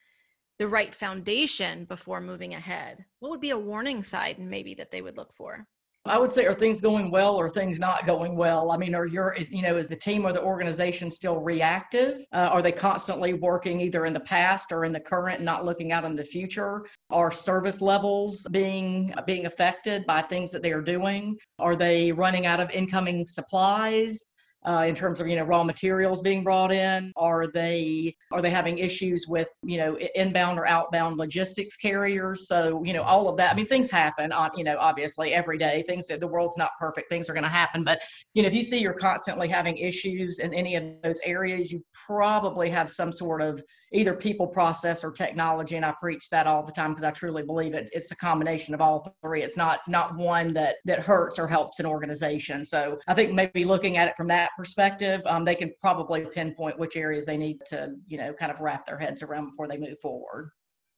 the 0.60 0.68
right 0.68 0.94
foundation 0.94 1.86
before 1.86 2.22
moving 2.22 2.54
ahead? 2.54 3.06
What 3.20 3.30
would 3.30 3.42
be 3.42 3.52
a 3.52 3.58
warning 3.58 4.04
sign 4.04 4.36
maybe 4.50 4.76
that 4.76 4.92
they 4.92 5.02
would 5.02 5.18
look 5.18 5.34
for 5.36 5.68
I 6.06 6.20
would 6.20 6.34
say, 6.34 6.46
are 6.46 6.54
things 6.54 6.82
going 6.82 7.12
well 7.12 7.36
or 7.36 7.50
things 7.50 7.80
not 7.80 8.06
going 8.06 8.36
well? 8.36 8.72
I 8.72 8.78
mean, 8.78 8.94
are 8.94 9.06
your, 9.06 9.34
is, 9.34 9.50
you 9.50 9.62
know, 9.62 9.78
is 9.78 9.88
the 9.88 9.96
team 9.96 10.26
or 10.26 10.34
the 10.34 10.44
organization 10.44 11.10
still 11.10 11.40
reactive? 11.40 12.26
Uh, 12.34 12.50
are 12.52 12.62
they 12.62 12.74
constantly 12.74 13.36
working 13.36 13.80
either 13.80 14.06
in 14.06 14.12
the 14.12 14.20
past 14.20 14.74
or 14.74 14.84
in 14.84 14.92
the 14.92 15.00
current, 15.00 15.42
not 15.42 15.64
looking 15.64 15.94
out 15.94 16.04
in 16.04 16.16
the 16.16 16.26
future? 16.26 16.86
Are 17.10 17.32
service 17.32 17.82
levels 17.82 18.46
being 18.52 19.14
being 19.26 19.46
affected 19.46 20.06
by 20.06 20.24
things 20.24 20.52
that 20.52 20.62
they 20.62 20.74
are 20.74 20.82
doing? 20.82 21.38
Are 21.58 21.78
they 21.78 22.12
running 22.12 22.46
out 22.46 22.60
of 22.60 22.70
incoming 22.72 23.26
supplies? 23.26 24.22
Uh, 24.66 24.86
in 24.88 24.96
terms 24.96 25.20
of 25.20 25.28
you 25.28 25.36
know 25.36 25.44
raw 25.44 25.64
materials 25.64 26.22
being 26.22 26.44
brought 26.44 26.72
in? 26.72 27.12
Are 27.16 27.48
they 27.48 28.16
are 28.32 28.42
they 28.42 28.50
having 28.50 28.78
issues 28.78 29.28
with 29.28 29.50
you 29.64 29.78
know 29.78 29.98
inbound 30.16 30.60
or 30.60 30.68
outbound 30.68 31.18
logistics 31.18 31.76
carriers? 31.78 32.48
So 32.48 32.84
you 32.84 32.94
know 32.94 33.04
all 33.04 33.30
of 33.30 33.38
that 33.38 33.52
i 33.52 33.56
mean 33.56 33.68
things 33.68 33.90
happen 33.90 34.32
on 34.32 34.50
you 34.56 34.64
know 34.64 34.78
obviously 34.80 35.34
every 35.34 35.58
day 35.58 35.84
things 35.88 36.08
the 36.08 36.28
world's 36.28 36.58
not 36.58 36.72
perfect 36.80 37.10
things 37.10 37.30
are 37.30 37.34
going 37.34 37.44
to 37.44 37.50
happen 37.50 37.84
but 37.84 38.02
you 38.34 38.42
know 38.42 38.48
if 38.48 38.54
you 38.54 38.64
see 38.64 38.80
you're 38.80 38.94
constantly 38.94 39.48
having 39.48 39.78
issues 39.78 40.40
in 40.40 40.54
any 40.54 40.76
of 40.76 40.84
those 41.04 41.20
areas 41.24 41.72
you 41.72 41.84
probably 41.94 42.70
have 42.70 42.90
some 42.90 43.12
sort 43.12 43.42
of 43.42 43.64
either 43.94 44.14
people 44.14 44.48
process 44.48 45.04
or 45.04 45.12
technology 45.12 45.76
and 45.76 45.86
i 45.86 45.94
preach 46.00 46.30
that 46.30 46.48
all 46.48 46.64
the 46.64 46.72
time 46.72 46.92
because 46.92 47.04
i 47.04 47.12
truly 47.12 47.44
believe 47.44 47.74
it 47.74 47.90
it's 47.94 48.12
a 48.12 48.16
combination 48.16 48.74
of 48.74 48.82
all 48.82 49.16
three 49.22 49.44
it's 49.44 49.58
not 49.58 49.80
not 49.88 50.16
one 50.16 50.54
that 50.54 50.78
that 50.86 51.00
hurts 51.00 51.40
or 51.40 51.48
helps 51.48 51.80
an 51.80 51.86
organization 51.86 52.66
so 52.66 52.98
i 53.08 53.14
think 53.14 53.32
maybe 53.32 53.64
looking 53.64 53.98
at 53.98 54.08
it 54.08 54.16
from 54.18 54.28
that 54.28 54.50
perspective 54.58 55.22
um, 55.26 55.46
they 55.46 55.56
can 55.56 55.72
probably 55.80 56.26
pinpoint 56.34 56.78
which 56.78 56.98
areas 56.98 57.26
they 57.26 57.38
need 57.38 57.58
to 57.66 57.94
you 58.08 58.18
know 58.18 58.34
kind 58.34 58.52
of 58.52 58.60
wrap 58.60 58.86
their 58.86 58.98
heads 58.98 59.24
around 59.24 59.50
before 59.52 59.68
they 59.68 59.78
move 59.78 60.00
forward 60.02 60.50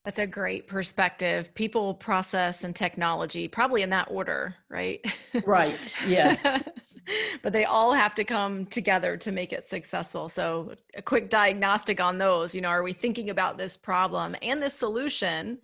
that's 0.06 0.20
a 0.20 0.28
great 0.28 0.68
perspective. 0.68 1.50
People, 1.56 1.96
process, 1.96 2.64
and 2.64 2.76
technology, 2.76 3.48
probably 3.48 3.82
in 3.82 3.90
that 3.90 4.08
order, 4.12 4.56
right? 4.70 5.04
Right. 5.48 5.96
Yes. 6.08 6.62
but 7.42 7.54
they 7.54 7.66
all 7.66 7.94
have 7.94 8.16
to 8.16 8.24
come 8.24 8.66
together 8.68 9.18
to 9.18 9.32
make 9.32 9.54
it 9.54 9.68
successful. 9.68 10.30
So, 10.30 10.74
a 10.96 11.02
quick 11.02 11.30
diagnostic 11.30 12.00
on 12.00 12.18
those. 12.18 12.56
You 12.56 12.62
know, 12.62 12.70
are 12.70 12.84
we 12.84 12.94
thinking 12.94 13.30
about 13.30 13.58
this 13.58 13.78
problem 13.78 14.36
and 14.42 14.62
this 14.62 14.74
solution 14.74 15.60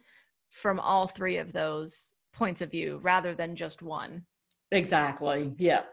from 0.49 0.79
all 0.79 1.07
three 1.07 1.37
of 1.37 1.53
those 1.53 2.13
points 2.33 2.61
of 2.61 2.71
view 2.71 2.99
rather 3.01 3.33
than 3.33 3.55
just 3.55 3.81
one? 3.81 4.25
Exactly. 4.71 5.53
Yeah. 5.57 5.83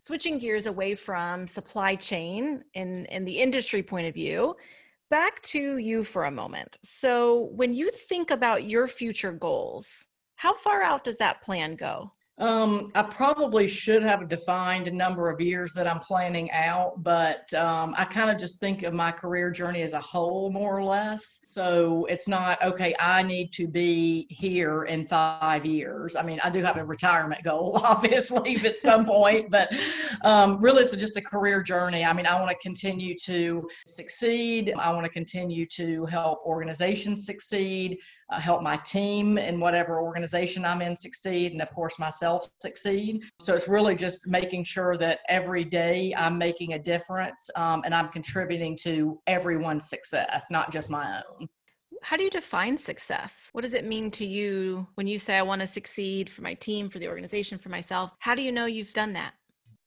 Switching 0.00 0.38
gears 0.38 0.66
away 0.66 0.94
from 0.94 1.46
supply 1.48 1.96
chain 1.96 2.62
in, 2.74 3.04
in 3.06 3.24
the 3.24 3.38
industry 3.38 3.82
point 3.82 4.06
of 4.06 4.14
view, 4.14 4.54
back 5.10 5.42
to 5.42 5.78
you 5.78 6.04
for 6.04 6.24
a 6.24 6.30
moment. 6.30 6.78
So, 6.82 7.50
when 7.54 7.72
you 7.72 7.90
think 7.90 8.30
about 8.30 8.64
your 8.64 8.86
future 8.86 9.32
goals, 9.32 10.06
how 10.36 10.54
far 10.54 10.82
out 10.82 11.02
does 11.02 11.16
that 11.16 11.42
plan 11.42 11.74
go? 11.74 12.12
Um, 12.38 12.92
I 12.94 13.02
probably 13.02 13.66
should 13.66 14.02
have 14.02 14.22
a 14.22 14.26
defined 14.26 14.92
number 14.92 15.28
of 15.28 15.40
years 15.40 15.72
that 15.72 15.88
I'm 15.88 15.98
planning 15.98 16.50
out, 16.52 17.02
but 17.02 17.52
um, 17.54 17.94
I 17.96 18.04
kind 18.04 18.30
of 18.30 18.38
just 18.38 18.60
think 18.60 18.84
of 18.84 18.94
my 18.94 19.10
career 19.10 19.50
journey 19.50 19.82
as 19.82 19.92
a 19.92 20.00
whole, 20.00 20.50
more 20.50 20.78
or 20.78 20.84
less. 20.84 21.40
So 21.44 22.06
it's 22.08 22.28
not, 22.28 22.62
okay, 22.62 22.94
I 23.00 23.22
need 23.22 23.52
to 23.54 23.66
be 23.66 24.26
here 24.30 24.84
in 24.84 25.06
five 25.06 25.66
years. 25.66 26.14
I 26.14 26.22
mean, 26.22 26.38
I 26.44 26.50
do 26.50 26.62
have 26.62 26.76
a 26.76 26.84
retirement 26.84 27.42
goal, 27.42 27.80
obviously, 27.84 28.56
at 28.64 28.78
some 28.78 29.04
point, 29.04 29.50
but 29.50 29.74
um, 30.22 30.60
really 30.60 30.82
it's 30.82 30.94
just 30.96 31.16
a 31.16 31.22
career 31.22 31.60
journey. 31.60 32.04
I 32.04 32.12
mean, 32.12 32.26
I 32.26 32.40
want 32.40 32.50
to 32.50 32.56
continue 32.62 33.16
to 33.24 33.68
succeed, 33.88 34.72
I 34.78 34.92
want 34.92 35.06
to 35.06 35.12
continue 35.12 35.66
to 35.66 36.06
help 36.06 36.40
organizations 36.46 37.26
succeed 37.26 37.98
uh, 38.30 38.40
help 38.40 38.62
my 38.62 38.76
team 38.78 39.38
in 39.38 39.60
whatever 39.60 40.00
organization 40.00 40.64
I'm 40.64 40.82
in 40.82 40.96
succeed, 40.96 41.52
and 41.52 41.62
of 41.62 41.72
course 41.72 41.98
myself 41.98 42.48
succeed. 42.58 43.22
So 43.40 43.54
it's 43.54 43.68
really 43.68 43.94
just 43.94 44.26
making 44.26 44.64
sure 44.64 44.96
that 44.98 45.20
every 45.28 45.64
day 45.64 46.14
I'm 46.16 46.38
making 46.38 46.74
a 46.74 46.78
difference 46.78 47.50
um, 47.56 47.82
and 47.84 47.94
I'm 47.94 48.08
contributing 48.08 48.76
to 48.82 49.20
everyone's 49.26 49.88
success, 49.88 50.46
not 50.50 50.72
just 50.72 50.90
my 50.90 51.22
own. 51.30 51.48
How 52.02 52.16
do 52.16 52.22
you 52.22 52.30
define 52.30 52.78
success? 52.78 53.34
What 53.52 53.62
does 53.62 53.74
it 53.74 53.84
mean 53.84 54.10
to 54.12 54.24
you 54.24 54.86
when 54.94 55.06
you 55.06 55.18
say, 55.18 55.36
I 55.36 55.42
want 55.42 55.60
to 55.62 55.66
succeed 55.66 56.30
for 56.30 56.42
my 56.42 56.54
team, 56.54 56.88
for 56.88 57.00
the 57.00 57.08
organization, 57.08 57.58
for 57.58 57.70
myself? 57.70 58.12
How 58.20 58.34
do 58.34 58.42
you 58.42 58.52
know 58.52 58.66
you've 58.66 58.92
done 58.92 59.14
that? 59.14 59.34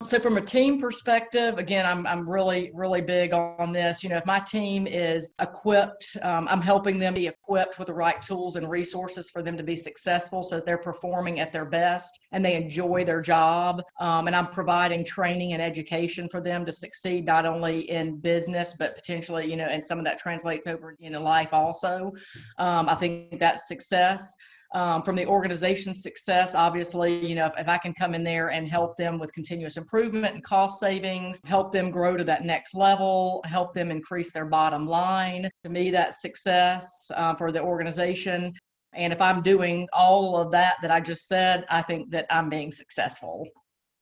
So 0.03 0.19
from 0.19 0.37
a 0.37 0.41
team 0.41 0.79
perspective, 0.79 1.59
again, 1.59 1.85
I'm, 1.85 2.07
I'm 2.07 2.27
really, 2.27 2.71
really 2.73 3.01
big 3.01 3.33
on 3.33 3.71
this. 3.71 4.03
You 4.03 4.09
know, 4.09 4.17
if 4.17 4.25
my 4.25 4.39
team 4.39 4.87
is 4.87 5.33
equipped, 5.39 6.17
um, 6.23 6.47
I'm 6.49 6.59
helping 6.59 6.97
them 6.97 7.13
be 7.13 7.27
equipped 7.27 7.77
with 7.77 7.87
the 7.87 7.93
right 7.93 8.19
tools 8.19 8.55
and 8.55 8.69
resources 8.69 9.29
for 9.29 9.43
them 9.43 9.55
to 9.57 9.63
be 9.63 9.75
successful 9.75 10.41
so 10.41 10.55
that 10.55 10.65
they're 10.65 10.79
performing 10.79 11.39
at 11.39 11.51
their 11.51 11.65
best 11.65 12.19
and 12.31 12.43
they 12.43 12.55
enjoy 12.55 13.05
their 13.05 13.21
job. 13.21 13.83
Um, 13.99 14.25
and 14.25 14.35
I'm 14.35 14.47
providing 14.47 15.05
training 15.05 15.53
and 15.53 15.61
education 15.61 16.27
for 16.29 16.41
them 16.41 16.65
to 16.65 16.71
succeed 16.71 17.25
not 17.25 17.45
only 17.45 17.89
in 17.89 18.17
business, 18.17 18.75
but 18.77 18.95
potentially, 18.95 19.49
you 19.49 19.55
know, 19.55 19.65
and 19.65 19.85
some 19.85 19.99
of 19.99 20.05
that 20.05 20.17
translates 20.17 20.67
over 20.67 20.95
in 20.99 21.13
life 21.13 21.53
also. 21.53 22.11
Um, 22.57 22.89
I 22.89 22.95
think 22.95 23.37
that's 23.37 23.67
success 23.67 24.35
um, 24.73 25.03
from 25.03 25.15
the 25.15 25.25
organization 25.25 25.93
success 25.93 26.55
obviously 26.55 27.25
you 27.25 27.35
know 27.35 27.45
if, 27.45 27.53
if, 27.57 27.67
i 27.67 27.77
can 27.77 27.93
come 27.93 28.15
in 28.15 28.23
there 28.23 28.49
and 28.49 28.69
help 28.69 28.95
them 28.95 29.19
with 29.19 29.33
continuous 29.33 29.77
improvement 29.77 30.33
and 30.33 30.43
cost 30.43 30.79
savings 30.79 31.41
help 31.45 31.71
them 31.71 31.91
grow 31.91 32.15
to 32.15 32.23
that 32.23 32.43
next 32.43 32.73
level 32.73 33.41
help 33.45 33.73
them 33.73 33.91
increase 33.91 34.31
their 34.31 34.45
bottom 34.45 34.85
line 34.85 35.49
to 35.63 35.69
me 35.69 35.91
that's 35.91 36.21
success 36.21 37.09
uh, 37.15 37.35
for 37.35 37.51
the 37.51 37.61
organization. 37.61 38.53
And 38.93 39.13
if 39.13 39.21
i'm 39.21 39.41
doing 39.41 39.87
all 39.93 40.37
of 40.37 40.51
that 40.51 40.75
that 40.81 40.91
i 40.91 40.99
just 40.99 41.27
said 41.27 41.65
i 41.69 41.81
think 41.81 42.11
that 42.11 42.25
i'm 42.29 42.49
being 42.49 42.71
successful. 42.71 43.47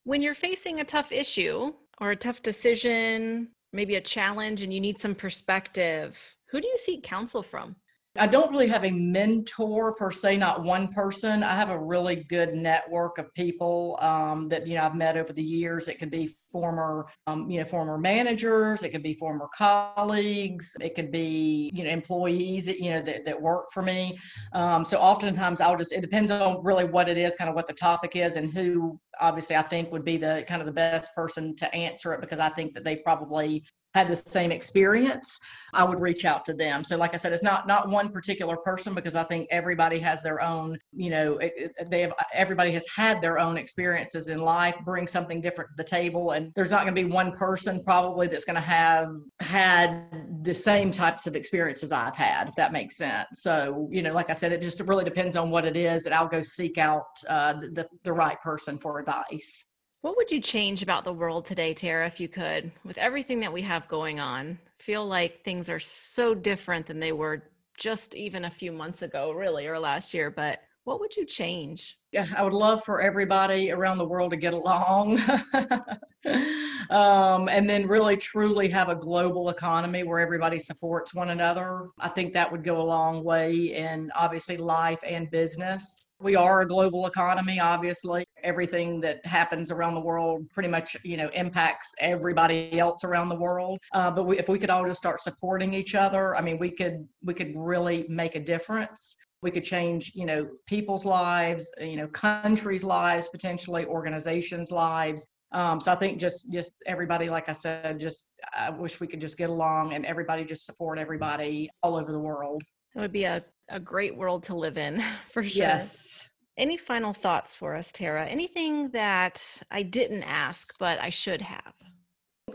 When 0.03 0.21
you're 0.21 0.33
facing 0.33 0.79
a 0.79 0.83
tough 0.83 1.11
issue 1.11 1.73
or 1.99 2.11
a 2.11 2.15
tough 2.15 2.41
decision 2.41 3.49
maybe 3.71 3.95
a 3.95 4.01
challenge 4.01 4.63
and 4.63 4.73
you 4.73 4.79
need 4.79 4.99
some 4.99 5.13
perspective 5.13 6.19
who 6.49 6.59
do 6.59 6.67
you 6.67 6.77
seek 6.77 7.03
counsel 7.03 7.43
from 7.43 7.75
I 8.19 8.27
don't 8.27 8.51
really 8.51 8.67
have 8.67 8.83
a 8.83 8.91
mentor 8.91 9.93
per 9.93 10.11
se, 10.11 10.37
not 10.37 10.63
one 10.63 10.89
person. 10.89 11.41
I 11.41 11.55
have 11.55 11.69
a 11.69 11.79
really 11.79 12.17
good 12.17 12.53
network 12.53 13.17
of 13.17 13.33
people 13.33 13.97
um, 14.01 14.49
that 14.49 14.67
you 14.67 14.75
know 14.75 14.83
I've 14.83 14.95
met 14.95 15.15
over 15.15 15.31
the 15.31 15.41
years. 15.41 15.87
It 15.87 15.99
could 15.99 16.11
be 16.11 16.35
former, 16.51 17.07
um, 17.27 17.49
you 17.49 17.59
know, 17.59 17.65
former 17.65 17.97
managers. 17.97 18.83
It 18.83 18.89
could 18.89 19.03
be 19.03 19.13
former 19.13 19.47
colleagues. 19.55 20.75
It 20.81 20.95
could 20.95 21.11
be 21.11 21.71
you 21.73 21.83
know 21.83 21.89
employees 21.89 22.65
that 22.65 22.79
you 22.79 22.91
know 22.91 23.01
that, 23.01 23.23
that 23.23 23.41
work 23.41 23.71
for 23.73 23.81
me. 23.81 24.19
Um, 24.53 24.83
so 24.83 24.97
oftentimes 24.99 25.61
I'll 25.61 25.77
just 25.77 25.93
it 25.93 26.01
depends 26.01 26.29
on 26.29 26.63
really 26.63 26.85
what 26.85 27.07
it 27.07 27.17
is, 27.17 27.35
kind 27.35 27.49
of 27.49 27.55
what 27.55 27.67
the 27.67 27.73
topic 27.73 28.15
is, 28.15 28.35
and 28.35 28.53
who 28.53 28.99
obviously 29.21 29.55
I 29.55 29.61
think 29.61 29.91
would 29.91 30.05
be 30.05 30.17
the 30.17 30.43
kind 30.47 30.61
of 30.61 30.65
the 30.65 30.73
best 30.73 31.15
person 31.15 31.55
to 31.55 31.73
answer 31.73 32.13
it 32.13 32.21
because 32.21 32.39
I 32.39 32.49
think 32.49 32.73
that 32.73 32.83
they 32.83 32.97
probably 32.97 33.63
had 33.95 34.07
the 34.07 34.15
same 34.15 34.51
experience 34.51 35.39
i 35.73 35.83
would 35.83 35.99
reach 35.99 36.25
out 36.25 36.45
to 36.45 36.53
them. 36.53 36.83
So 36.83 36.97
like 36.97 37.13
i 37.13 37.17
said 37.17 37.33
it's 37.33 37.43
not 37.43 37.67
not 37.67 37.89
one 37.89 38.09
particular 38.09 38.57
person 38.57 38.93
because 38.93 39.15
i 39.15 39.23
think 39.23 39.47
everybody 39.51 39.99
has 39.99 40.21
their 40.21 40.41
own 40.41 40.77
you 40.93 41.09
know 41.09 41.39
they 41.87 42.01
have 42.01 42.13
everybody 42.33 42.71
has 42.71 42.85
had 42.95 43.21
their 43.21 43.39
own 43.39 43.57
experiences 43.57 44.27
in 44.27 44.39
life 44.39 44.77
bring 44.85 45.07
something 45.07 45.41
different 45.41 45.69
to 45.71 45.75
the 45.77 45.83
table 45.83 46.31
and 46.31 46.51
there's 46.55 46.71
not 46.71 46.83
going 46.83 46.95
to 46.95 47.01
be 47.01 47.09
one 47.09 47.31
person 47.31 47.83
probably 47.83 48.27
that's 48.27 48.45
going 48.45 48.55
to 48.55 48.61
have 48.61 49.09
had 49.39 50.05
the 50.43 50.53
same 50.53 50.91
types 50.91 51.27
of 51.27 51.35
experiences 51.35 51.91
i've 51.91 52.15
had 52.15 52.47
if 52.49 52.55
that 52.55 52.71
makes 52.71 52.97
sense. 52.97 53.27
So 53.33 53.87
you 53.91 54.01
know 54.01 54.13
like 54.13 54.29
i 54.29 54.33
said 54.33 54.51
it 54.51 54.61
just 54.61 54.79
really 54.81 55.05
depends 55.05 55.35
on 55.35 55.49
what 55.49 55.65
it 55.65 55.75
is 55.75 56.03
that 56.03 56.13
i'll 56.13 56.27
go 56.27 56.41
seek 56.41 56.77
out 56.77 57.07
uh, 57.27 57.53
the, 57.53 57.87
the 58.03 58.13
right 58.13 58.39
person 58.41 58.77
for 58.77 58.99
advice 58.99 59.68
what 60.01 60.15
would 60.15 60.31
you 60.31 60.39
change 60.39 60.81
about 60.81 61.03
the 61.03 61.13
world 61.13 61.45
today, 61.45 61.73
Tara, 61.73 62.07
if 62.07 62.19
you 62.19 62.27
could, 62.27 62.71
with 62.85 62.97
everything 62.97 63.39
that 63.41 63.51
we 63.51 63.61
have 63.63 63.87
going 63.87 64.19
on? 64.19 64.57
Feel 64.77 65.05
like 65.05 65.43
things 65.43 65.69
are 65.69 65.79
so 65.79 66.33
different 66.33 66.87
than 66.87 66.99
they 66.99 67.11
were 67.11 67.43
just 67.77 68.15
even 68.15 68.45
a 68.45 68.51
few 68.51 68.71
months 68.71 69.01
ago, 69.01 69.31
really, 69.31 69.67
or 69.67 69.77
last 69.77 70.13
year. 70.13 70.31
But 70.31 70.61
what 70.85 71.01
would 71.01 71.15
you 71.15 71.25
change? 71.25 71.97
Yeah, 72.11 72.25
I 72.35 72.43
would 72.43 72.53
love 72.53 72.83
for 72.83 73.01
everybody 73.01 73.71
around 73.71 73.97
the 73.97 74.07
world 74.07 74.31
to 74.31 74.37
get 74.37 74.53
along. 74.53 75.19
um, 76.89 77.49
and 77.49 77.69
then 77.69 77.85
really 77.85 78.15
truly 78.15 78.69
have 78.69 78.87
a 78.87 78.95
global 78.95 79.49
economy 79.49 80.03
where 80.03 80.19
everybody 80.19 80.59
supports 80.59 81.13
one 81.13 81.29
another. 81.29 81.89
I 81.99 82.07
think 82.07 82.33
that 82.33 82.49
would 82.51 82.63
go 82.63 82.81
a 82.81 82.83
long 82.83 83.23
way 83.23 83.75
in 83.75 84.11
obviously 84.15 84.57
life 84.57 85.01
and 85.05 85.29
business. 85.29 86.05
We 86.21 86.35
are 86.35 86.61
a 86.61 86.67
global 86.67 87.07
economy, 87.07 87.59
obviously. 87.59 88.25
Everything 88.43 88.99
that 89.01 89.25
happens 89.25 89.71
around 89.71 89.95
the 89.95 90.01
world 90.01 90.49
pretty 90.49 90.67
much, 90.67 90.97
you 91.03 91.15
know, 91.15 91.29
impacts 91.33 91.95
everybody 92.01 92.77
else 92.77 93.05
around 93.05 93.29
the 93.29 93.35
world. 93.35 93.79
Uh, 93.93 94.11
but 94.11 94.25
we, 94.25 94.37
if 94.37 94.49
we 94.49 94.59
could 94.59 94.69
all 94.69 94.85
just 94.85 94.99
start 94.99 95.21
supporting 95.21 95.73
each 95.73 95.95
other, 95.95 96.35
I 96.35 96.41
mean, 96.41 96.59
we 96.59 96.71
could 96.71 97.07
we 97.23 97.33
could 97.33 97.53
really 97.55 98.05
make 98.09 98.35
a 98.35 98.39
difference. 98.39 99.15
We 99.41 99.51
could 99.51 99.63
change, 99.63 100.11
you 100.13 100.25
know, 100.25 100.49
people's 100.67 101.05
lives, 101.05 101.71
you 101.79 101.95
know, 101.95 102.07
countries' 102.07 102.83
lives, 102.83 103.29
potentially 103.29 103.85
organizations' 103.85 104.71
lives. 104.71 105.25
Um, 105.53 105.79
so 105.79 105.91
I 105.91 105.95
think 105.95 106.19
just 106.19 106.51
just 106.51 106.73
everybody, 106.85 107.29
like 107.29 107.47
I 107.47 107.53
said, 107.53 107.97
just 107.97 108.29
I 108.53 108.69
wish 108.69 108.99
we 108.99 109.07
could 109.07 109.21
just 109.21 109.37
get 109.37 109.49
along 109.49 109.93
and 109.93 110.05
everybody 110.05 110.43
just 110.43 110.65
support 110.65 110.99
everybody 110.99 111.69
all 111.81 111.95
over 111.95 112.11
the 112.11 112.19
world. 112.19 112.61
It 112.95 112.99
would 112.99 113.13
be 113.13 113.23
a 113.23 113.43
a 113.69 113.79
great 113.79 114.15
world 114.15 114.43
to 114.43 114.55
live 114.55 114.77
in 114.77 115.03
for 115.31 115.43
sure. 115.43 115.63
Yes. 115.63 116.29
Any 116.57 116.75
final 116.75 117.13
thoughts 117.13 117.55
for 117.55 117.75
us, 117.75 117.91
Tara? 117.91 118.25
Anything 118.25 118.89
that 118.89 119.61
I 119.71 119.83
didn't 119.83 120.23
ask, 120.23 120.73
but 120.77 120.99
I 120.99 121.09
should 121.09 121.41
have? 121.41 121.73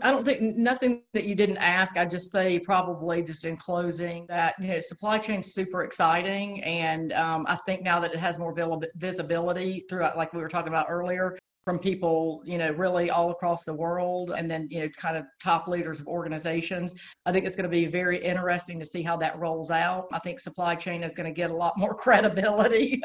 I 0.01 0.11
don't 0.11 0.25
think 0.25 0.41
nothing 0.57 1.03
that 1.13 1.23
you 1.23 1.35
didn't 1.35 1.57
ask. 1.57 1.97
I 1.97 2.05
just 2.05 2.31
say 2.31 2.59
probably 2.59 3.23
just 3.23 3.45
in 3.45 3.57
closing 3.57 4.25
that 4.27 4.55
you 4.59 4.67
know 4.67 4.79
supply 4.79 5.17
chain 5.17 5.39
is 5.39 5.53
super 5.53 5.83
exciting, 5.83 6.61
and 6.63 7.13
um, 7.13 7.45
I 7.47 7.57
think 7.65 7.81
now 7.81 7.99
that 8.01 8.13
it 8.13 8.19
has 8.19 8.37
more 8.37 8.53
visibility 8.95 9.85
throughout, 9.89 10.17
like 10.17 10.33
we 10.33 10.41
were 10.41 10.49
talking 10.49 10.67
about 10.67 10.87
earlier, 10.89 11.37
from 11.65 11.79
people, 11.79 12.43
you 12.45 12.59
know, 12.59 12.71
really 12.73 13.09
all 13.09 13.31
across 13.31 13.65
the 13.65 13.73
world, 13.73 14.31
and 14.37 14.49
then, 14.49 14.67
you 14.69 14.81
know, 14.81 14.89
kind 14.89 15.17
of 15.17 15.25
top 15.41 15.67
leaders 15.67 15.99
of 15.99 16.07
organizations. 16.07 16.93
I 17.25 17.31
think 17.31 17.43
it's 17.43 17.55
going 17.55 17.63
to 17.63 17.69
be 17.69 17.87
very 17.87 18.23
interesting 18.23 18.79
to 18.79 18.85
see 18.85 19.01
how 19.01 19.17
that 19.17 19.37
rolls 19.39 19.71
out. 19.71 20.05
I 20.13 20.19
think 20.19 20.39
supply 20.39 20.75
chain 20.75 21.03
is 21.03 21.15
going 21.15 21.25
to 21.25 21.33
get 21.33 21.49
a 21.49 21.55
lot 21.55 21.75
more 21.75 21.95
credibility 22.05 23.01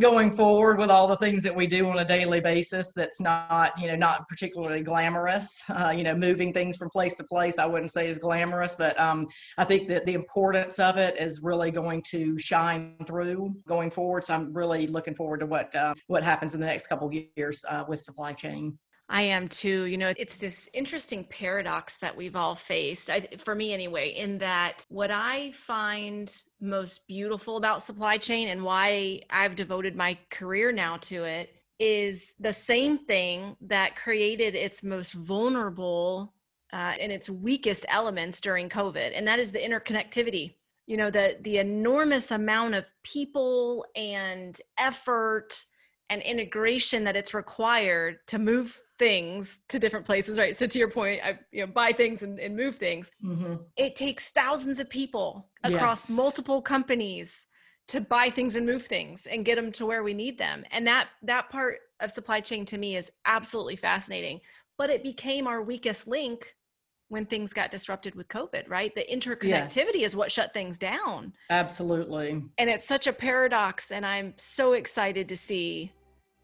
going 0.00 0.32
forward 0.32 0.78
with 0.78 0.90
all 0.90 1.06
the 1.06 1.18
things 1.18 1.42
that 1.42 1.54
we 1.54 1.66
do 1.66 1.86
on 1.90 1.98
a 1.98 2.04
daily 2.04 2.40
basis 2.40 2.94
that's 2.94 3.20
not, 3.20 3.78
you 3.78 3.88
know, 3.88 3.96
not 3.96 4.26
particularly 4.26 4.82
glamorous. 4.82 5.62
Uh, 5.68 5.90
you 5.90 6.02
know, 6.02 6.14
moving 6.14 6.52
things 6.52 6.78
from 6.78 6.88
place 6.88 7.12
to 7.14 7.24
place, 7.24 7.58
I 7.58 7.66
wouldn't 7.66 7.90
say 7.90 8.08
is 8.08 8.16
glamorous, 8.16 8.74
but 8.74 8.98
um, 8.98 9.28
I 9.58 9.64
think 9.64 9.88
that 9.88 10.06
the 10.06 10.14
importance 10.14 10.78
of 10.78 10.96
it 10.96 11.16
is 11.18 11.40
really 11.42 11.70
going 11.70 12.02
to 12.10 12.38
shine 12.38 12.96
through 13.06 13.54
going 13.68 13.90
forward. 13.90 14.24
So 14.24 14.34
I'm 14.34 14.52
really 14.54 14.86
looking 14.86 15.14
forward 15.14 15.40
to 15.40 15.46
what 15.46 15.74
uh, 15.74 15.94
what 16.06 16.22
happens 16.22 16.54
in 16.54 16.60
the 16.60 16.66
next 16.66 16.86
couple 16.86 17.08
of 17.08 17.14
years. 17.36 17.64
Uh, 17.68 17.81
uh, 17.82 17.86
with 17.88 18.00
supply 18.00 18.32
chain. 18.32 18.78
I 19.08 19.22
am 19.22 19.48
too. 19.48 19.84
You 19.84 19.98
know, 19.98 20.14
it's 20.16 20.36
this 20.36 20.70
interesting 20.72 21.24
paradox 21.24 21.98
that 21.98 22.16
we've 22.16 22.36
all 22.36 22.54
faced, 22.54 23.10
I, 23.10 23.28
for 23.38 23.54
me 23.54 23.74
anyway, 23.74 24.10
in 24.10 24.38
that 24.38 24.84
what 24.88 25.10
I 25.10 25.52
find 25.52 26.34
most 26.60 27.06
beautiful 27.06 27.58
about 27.58 27.82
supply 27.82 28.16
chain 28.16 28.48
and 28.48 28.62
why 28.62 29.20
I've 29.28 29.54
devoted 29.54 29.96
my 29.96 30.18
career 30.30 30.72
now 30.72 30.96
to 30.98 31.24
it 31.24 31.50
is 31.78 32.32
the 32.38 32.52
same 32.52 32.98
thing 32.98 33.56
that 33.60 33.96
created 33.96 34.54
its 34.54 34.82
most 34.82 35.12
vulnerable 35.12 36.32
uh, 36.72 36.94
and 36.98 37.12
its 37.12 37.28
weakest 37.28 37.84
elements 37.88 38.40
during 38.40 38.68
COVID, 38.68 39.12
and 39.14 39.28
that 39.28 39.38
is 39.38 39.52
the 39.52 39.58
interconnectivity. 39.58 40.54
You 40.86 40.96
know, 40.96 41.10
the 41.10 41.36
the 41.42 41.58
enormous 41.58 42.30
amount 42.30 42.76
of 42.76 42.90
people 43.04 43.84
and 43.94 44.58
effort 44.78 45.64
and 46.10 46.22
integration 46.22 47.04
that 47.04 47.16
it's 47.16 47.34
required 47.34 48.18
to 48.26 48.38
move 48.38 48.78
things 48.98 49.60
to 49.68 49.78
different 49.78 50.06
places, 50.06 50.38
right? 50.38 50.54
So 50.54 50.66
to 50.66 50.78
your 50.78 50.90
point, 50.90 51.20
I 51.24 51.38
you 51.50 51.66
know 51.66 51.72
buy 51.72 51.92
things 51.92 52.22
and, 52.22 52.38
and 52.38 52.56
move 52.56 52.76
things. 52.76 53.10
Mm-hmm. 53.24 53.56
It 53.76 53.96
takes 53.96 54.28
thousands 54.28 54.78
of 54.78 54.88
people 54.90 55.48
across 55.64 56.08
yes. 56.08 56.16
multiple 56.16 56.60
companies 56.62 57.46
to 57.88 58.00
buy 58.00 58.30
things 58.30 58.56
and 58.56 58.64
move 58.64 58.86
things 58.86 59.26
and 59.26 59.44
get 59.44 59.56
them 59.56 59.72
to 59.72 59.86
where 59.86 60.02
we 60.02 60.14
need 60.14 60.38
them. 60.38 60.64
And 60.70 60.86
that 60.86 61.08
that 61.22 61.50
part 61.50 61.78
of 62.00 62.12
supply 62.12 62.40
chain 62.40 62.64
to 62.66 62.78
me 62.78 62.96
is 62.96 63.10
absolutely 63.26 63.76
fascinating. 63.76 64.40
But 64.78 64.90
it 64.90 65.02
became 65.02 65.46
our 65.46 65.62
weakest 65.62 66.06
link 66.06 66.54
when 67.12 67.26
things 67.26 67.52
got 67.52 67.70
disrupted 67.70 68.14
with 68.14 68.26
COVID, 68.28 68.70
right? 68.70 68.94
The 68.94 69.04
interconnectivity 69.04 70.00
yes. 70.00 70.12
is 70.12 70.16
what 70.16 70.32
shut 70.32 70.54
things 70.54 70.78
down. 70.78 71.34
Absolutely. 71.50 72.42
And 72.56 72.70
it's 72.70 72.88
such 72.88 73.06
a 73.06 73.12
paradox. 73.12 73.90
And 73.90 74.06
I'm 74.06 74.32
so 74.38 74.72
excited 74.72 75.28
to 75.28 75.36
see 75.36 75.92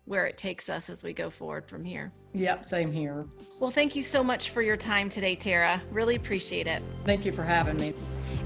where 0.05 0.27
it 0.27 0.37
takes 0.37 0.69
us 0.69 0.91
as 0.91 1.03
we 1.03 1.15
go 1.15 1.31
forward 1.31 1.67
from 1.67 1.85
here. 1.85 2.13
Yep, 2.35 2.67
same 2.67 2.93
here. 2.93 3.27
Well, 3.61 3.71
thank 3.71 3.97
you 3.97 4.03
so 4.03 4.23
much 4.23 4.51
for 4.51 4.61
your 4.61 4.77
time 4.77 5.09
today, 5.09 5.37
Tara. 5.37 5.81
Really 5.91 6.17
appreciate 6.17 6.67
it. 6.67 6.83
Thank 7.07 7.25
you 7.25 7.33
for 7.33 7.45
having 7.45 7.79
me. 7.79 7.95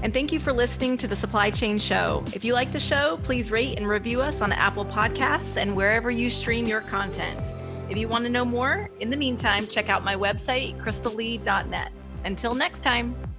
And 0.01 0.13
thank 0.13 0.31
you 0.31 0.39
for 0.39 0.53
listening 0.53 0.95
to 0.99 1.07
the 1.09 1.17
Supply 1.17 1.51
Chain 1.51 1.77
Show. 1.77 2.23
If 2.33 2.45
you 2.45 2.53
like 2.53 2.71
the 2.71 2.79
show, 2.79 3.19
please 3.23 3.51
rate 3.51 3.77
and 3.77 3.85
review 3.85 4.21
us 4.21 4.39
on 4.39 4.53
Apple 4.53 4.85
Podcasts 4.85 5.57
and 5.57 5.75
wherever 5.75 6.09
you 6.09 6.29
stream 6.29 6.65
your 6.67 6.81
content. 6.81 7.51
If 7.89 7.97
you 7.97 8.07
want 8.07 8.23
to 8.23 8.29
know 8.29 8.45
more, 8.45 8.89
in 9.01 9.09
the 9.09 9.17
meantime, 9.17 9.67
check 9.67 9.89
out 9.89 10.05
my 10.05 10.15
website, 10.15 10.81
crystallee.net. 10.81 11.91
Until 12.25 12.55
next 12.55 12.83
time. 12.83 13.32